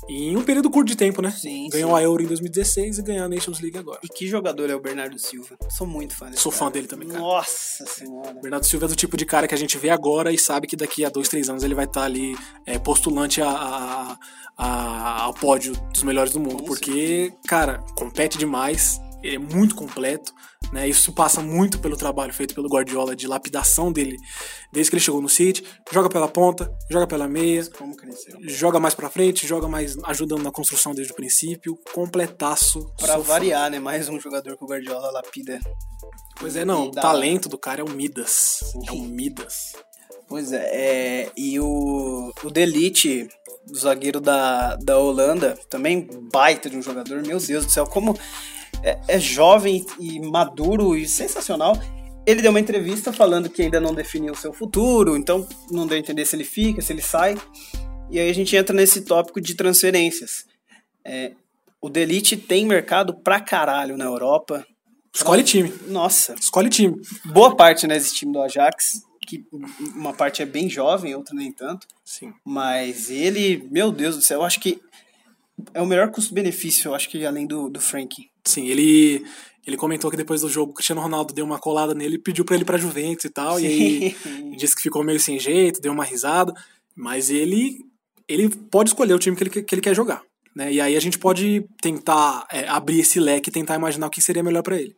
[0.08, 1.32] em um período curto de tempo, né?
[1.32, 1.98] Sim, Ganhou sim.
[1.98, 4.00] a Euro em 2016 e ganhou a Nations League agora.
[4.04, 5.56] E que jogador é o Bernardo Silva?
[5.70, 6.66] Sou muito fã desse Sou cara.
[6.66, 7.20] fã dele também, cara.
[7.20, 8.34] Nossa senhora.
[8.42, 10.76] Bernardo Silva é do tipo de cara que a gente vê agora e sabe que
[10.76, 14.18] daqui a dois, três anos ele vai estar ali é, postulante a, a-
[14.58, 16.58] a- ao pódio dos melhores do mundo.
[16.58, 20.34] Com porque, cara, compete demais, ele é muito completo.
[20.72, 20.88] Né?
[20.88, 24.18] Isso passa muito pelo trabalho feito pelo Guardiola de lapidação dele
[24.72, 25.64] desde que ele chegou no City.
[25.92, 28.38] Joga pela ponta, joga pela meia, Como cresceu.
[28.44, 31.78] joga mais pra frente, joga mais ajudando na construção desde o princípio.
[31.94, 32.92] Completaço.
[33.00, 33.20] Fã.
[33.20, 33.80] variar, né?
[33.80, 35.60] Mais um jogador que o Guardiola lapida.
[36.38, 36.88] Pois é, não.
[36.88, 38.60] O talento do cara é um Midas.
[38.88, 39.74] É um Midas.
[40.28, 43.28] Pois é, é, e o, o Delite,
[43.70, 48.18] o zagueiro da, da Holanda, também baita de um jogador, meu Deus do céu, como
[48.84, 51.78] é, é jovem e maduro e sensacional.
[52.26, 55.96] Ele deu uma entrevista falando que ainda não definiu o seu futuro, então não deu
[55.96, 57.38] a entender se ele fica, se ele sai.
[58.10, 60.46] E aí a gente entra nesse tópico de transferências.
[61.04, 61.34] É,
[61.82, 64.66] o Delite tem mercado pra caralho na Europa.
[65.14, 65.72] Escolhe time.
[65.88, 67.00] Nossa, Escolhe time.
[67.26, 69.46] boa parte né, desse time do Ajax, que
[69.96, 71.88] uma parte é bem jovem, outra nem tanto.
[72.04, 72.34] Sim.
[72.44, 74.82] Mas ele, meu Deus do céu, eu acho que
[75.74, 78.30] é o melhor custo-benefício, eu acho que além do, do Frank.
[78.46, 79.26] Sim, ele,
[79.66, 82.46] ele comentou que depois do jogo o Cristiano Ronaldo deu uma colada nele e pediu
[82.46, 83.60] pra ele pra Juventus e tal.
[83.60, 84.16] E aí
[84.56, 86.54] disse que ficou meio sem jeito, deu uma risada.
[86.96, 87.80] Mas ele,
[88.28, 90.22] ele pode escolher o time que ele, que ele quer jogar.
[90.56, 90.72] Né?
[90.72, 94.22] E aí a gente pode tentar é, abrir esse leque e tentar imaginar o que
[94.22, 94.96] seria melhor pra ele.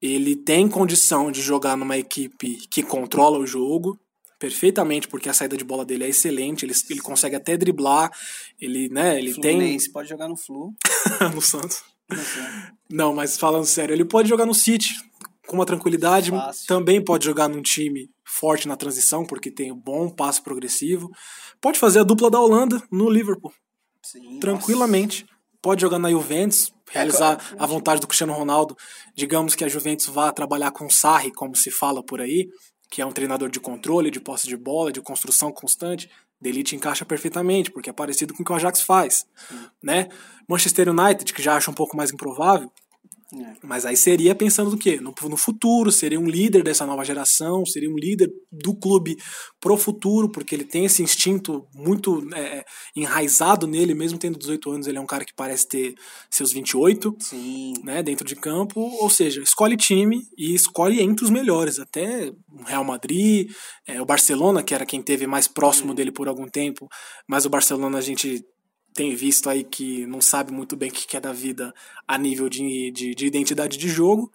[0.00, 3.98] Ele tem condição de jogar numa equipe que controla o jogo,
[4.38, 8.10] perfeitamente, porque a saída de bola dele é excelente, ele, ele consegue até driblar,
[8.60, 9.92] ele, né, ele Fluminense tem...
[9.92, 10.74] pode jogar no Flu.
[11.34, 11.82] no Santos.
[12.88, 14.94] Não mas falando sério, ele pode jogar no City
[15.46, 16.66] com uma tranquilidade, Fácil.
[16.66, 21.10] também pode jogar num time forte na transição, porque tem um bom passo progressivo.
[21.60, 23.52] Pode fazer a dupla da Holanda no Liverpool,
[24.02, 25.26] Sim, tranquilamente.
[25.62, 27.56] Pode jogar na Juventus, realizar claro.
[27.58, 28.76] a vontade do Cristiano Ronaldo.
[29.16, 32.48] Digamos que a Juventus vá trabalhar com Sarri, como se fala por aí,
[32.90, 36.08] que é um treinador de controle, de posse de bola, de construção constante.
[36.40, 39.26] Delite encaixa perfeitamente, porque é parecido com o que o Ajax faz,
[39.82, 40.08] né?
[40.48, 42.70] Manchester United, que já acha um pouco mais improvável,
[43.34, 43.54] É.
[43.64, 45.00] mas aí seria pensando do quê?
[45.00, 49.16] No, no futuro, seria um líder dessa nova geração, seria um líder do clube
[49.60, 52.64] pro futuro, porque ele tem esse instinto muito é,
[52.94, 55.94] enraizado nele, mesmo tendo 18 anos, ele é um cara que parece ter
[56.30, 57.74] seus 28, Sim.
[57.82, 62.62] né, dentro de campo, ou seja, escolhe time e escolhe entre os melhores, até o
[62.64, 63.50] Real Madrid,
[63.88, 66.86] é, o Barcelona, que era quem teve mais próximo dele por algum tempo,
[67.28, 68.40] mas o Barcelona a gente
[68.96, 71.72] tem visto aí que não sabe muito bem o que que é da vida
[72.08, 74.32] a nível de, de, de identidade de jogo.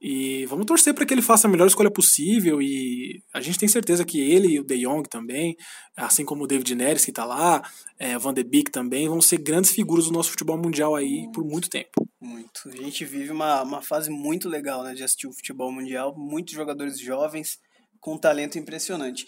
[0.00, 2.62] E vamos torcer para que ele faça a melhor escolha possível.
[2.62, 5.54] E a gente tem certeza que ele e o De Jong também,
[5.94, 7.62] assim como o David Neres que tá lá,
[7.98, 11.44] é, Van de Beek também, vão ser grandes figuras do nosso futebol mundial aí por
[11.44, 12.08] muito tempo.
[12.18, 12.62] Muito.
[12.66, 16.14] A gente vive uma, uma fase muito legal né, de assistir o futebol mundial.
[16.16, 17.58] Muitos jogadores jovens
[18.00, 19.26] com talento impressionante.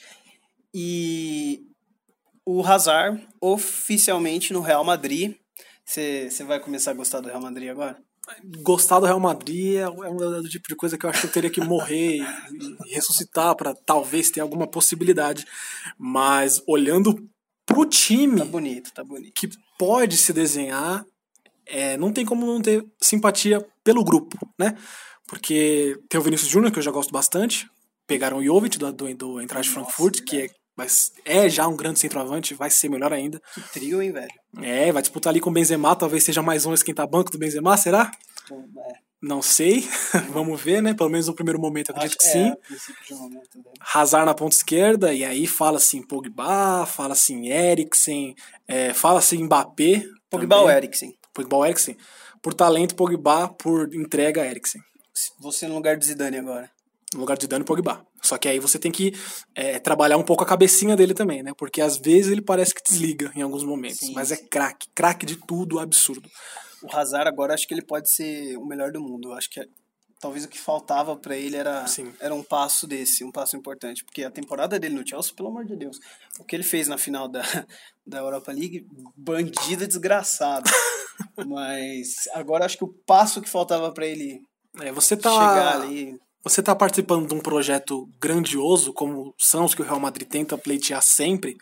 [0.73, 1.67] E
[2.47, 5.35] o Hazard, oficialmente no Real Madrid.
[5.85, 7.97] Você vai começar a gostar do Real Madrid agora?
[8.63, 11.33] Gostar do Real Madrid é é um tipo de coisa que eu acho que eu
[11.33, 12.23] teria que morrer e,
[12.87, 15.45] e ressuscitar para talvez ter alguma possibilidade.
[15.99, 17.29] Mas olhando
[17.67, 19.33] pro time Tá bonito, tá bonito.
[19.35, 21.05] que pode se desenhar,
[21.67, 24.77] é, não tem como não ter simpatia pelo grupo, né?
[25.27, 27.69] Porque tem o Vinícius Júnior, que eu já gosto bastante.
[28.07, 31.77] Pegaram o Jovic do, do, do Eintracht Nossa, Frankfurt, que é, mas é já um
[31.77, 33.41] grande centroavante, vai ser melhor ainda.
[33.55, 34.33] Que trio, hein, velho?
[34.61, 37.77] É, vai disputar ali com o Benzema, talvez seja mais um esquentar banco do Benzema,
[37.77, 38.11] será?
[38.51, 39.87] É, Não sei,
[40.33, 40.95] vamos ver, né?
[40.95, 42.55] Pelo menos no primeiro momento eu acredito que é, sim.
[43.09, 43.65] de momento, né?
[43.95, 48.35] Hazard na ponta esquerda, e aí fala-se em Pogba, fala-se em Eriksen,
[48.67, 50.05] é, fala-se em Mbappé.
[50.31, 50.59] Pogba também.
[50.59, 51.19] ou Eriksen?
[51.35, 51.97] Pogba ou Eriksen.
[52.41, 54.83] Por talento, Pogba, por entrega, Eriksen.
[55.41, 56.71] Você no lugar de Zidane agora.
[57.15, 58.07] No lugar de Dani, Pogba.
[58.23, 59.13] Só que aí você tem que
[59.55, 61.53] é, trabalhar um pouco a cabecinha dele também, né?
[61.57, 63.99] Porque às vezes ele parece que desliga em alguns momentos.
[63.99, 64.47] Sim, mas é sim.
[64.49, 66.29] craque, craque de tudo, absurdo.
[66.83, 69.29] O Hazard agora acho que ele pode ser o melhor do mundo.
[69.31, 69.67] Eu acho que é-
[70.21, 72.13] talvez o que faltava pra ele era, Sim.
[72.21, 74.05] era um passo desse, um passo importante.
[74.05, 75.99] Porque a temporada dele no Chelsea, pelo amor de Deus,
[76.41, 77.43] o que ele fez na final da,
[78.07, 78.87] da Europa League,
[79.17, 80.71] bandido desgraçado.
[81.47, 84.41] Mas agora acho que o passo que faltava pra ele
[84.81, 85.31] É, você tá.
[85.31, 86.19] chegar ali.
[86.45, 90.59] Você está participando de um projeto grandioso, como são os que o Real Madrid tenta
[90.59, 91.57] pleitear sempre,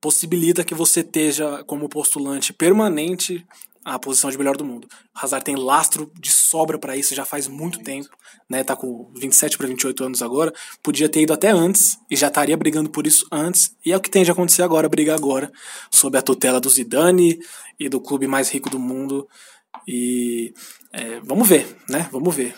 [0.00, 3.44] possibilita que você esteja como postulante permanente
[3.84, 4.86] à posição de melhor do mundo.
[5.12, 8.08] O Hazard tem lastro de sobra para isso já faz muito tempo,
[8.48, 8.62] né?
[8.62, 10.54] Tá com 27 para 28 anos agora,
[10.84, 14.00] podia ter ido até antes e já estaria brigando por isso antes, e é o
[14.00, 15.50] que tem de acontecer agora, brigar agora
[15.90, 17.40] sob a tutela do Zidane
[17.78, 19.28] e do clube mais rico do mundo.
[19.86, 20.54] E
[20.92, 22.08] é, vamos ver, né?
[22.12, 22.54] Vamos ver.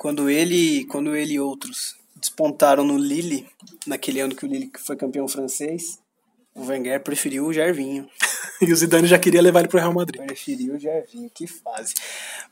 [0.00, 3.46] Quando ele, quando ele e outros despontaram no Lille,
[3.86, 5.98] naquele ano que o Lille foi campeão francês,
[6.54, 8.08] o Wenger preferiu o Gervinho.
[8.62, 10.22] E o Zidane já queria levar ele pro Real Madrid.
[10.22, 11.94] Preferiu o Gervinho, que fase.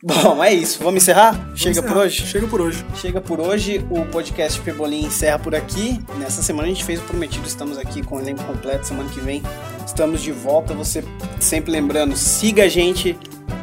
[0.02, 0.82] Bom, é isso.
[0.82, 1.34] Vamos encerrar?
[1.54, 2.00] Chega por encerrar.
[2.00, 2.26] hoje?
[2.26, 2.86] Chega por hoje.
[2.96, 3.86] Chega por hoje.
[3.90, 5.98] O podcast Pebolim encerra por aqui.
[6.18, 7.46] Nessa semana a gente fez o prometido.
[7.46, 8.86] Estamos aqui com o elenco completo.
[8.86, 9.42] Semana que vem
[9.86, 10.72] estamos de volta.
[10.72, 11.04] Você
[11.40, 13.14] sempre lembrando, siga a gente.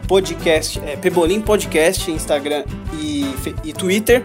[0.07, 3.25] Podcast, é, Pebolim Podcast, Instagram e,
[3.63, 4.23] e Twitter.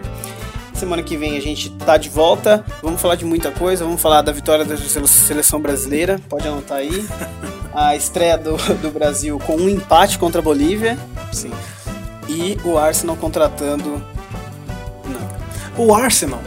[0.73, 2.65] Semana que vem a gente tá de volta.
[2.81, 3.83] Vamos falar de muita coisa.
[3.85, 6.19] Vamos falar da vitória da sele- seleção brasileira.
[6.27, 7.05] Pode anotar aí.
[7.73, 10.97] A estreia do, do Brasil com um empate contra a Bolívia.
[11.31, 11.51] Sim.
[12.27, 14.03] E o Arsenal contratando.
[15.05, 15.85] Não.
[15.85, 16.41] O Arsenal.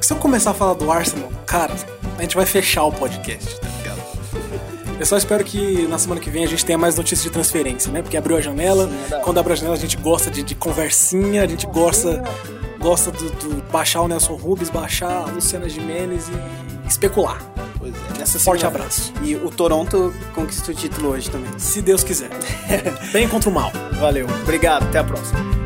[0.00, 1.72] Se eu começar a falar do Arsenal, cara,
[2.18, 3.56] a gente vai fechar o podcast?
[5.02, 7.90] Eu só espero que na semana que vem a gente tenha mais notícias de transferência,
[7.90, 8.02] né?
[8.02, 8.86] Porque abriu a janela.
[8.86, 9.18] Sim, é.
[9.18, 12.22] Quando abre a janela, a gente gosta de, de conversinha, a gente gosta,
[12.78, 17.42] gosta do, do baixar o Nelson Rubens, baixar a Luciana Gimenez e especular.
[17.80, 18.18] Pois é.
[18.20, 19.12] Nessa Forte semana- abraço.
[19.24, 21.50] E o Toronto conquista o título hoje também.
[21.58, 22.30] Se Deus quiser.
[23.12, 23.72] Bem contra o mal.
[23.98, 24.28] Valeu.
[24.44, 24.84] Obrigado.
[24.84, 25.61] Até a próxima.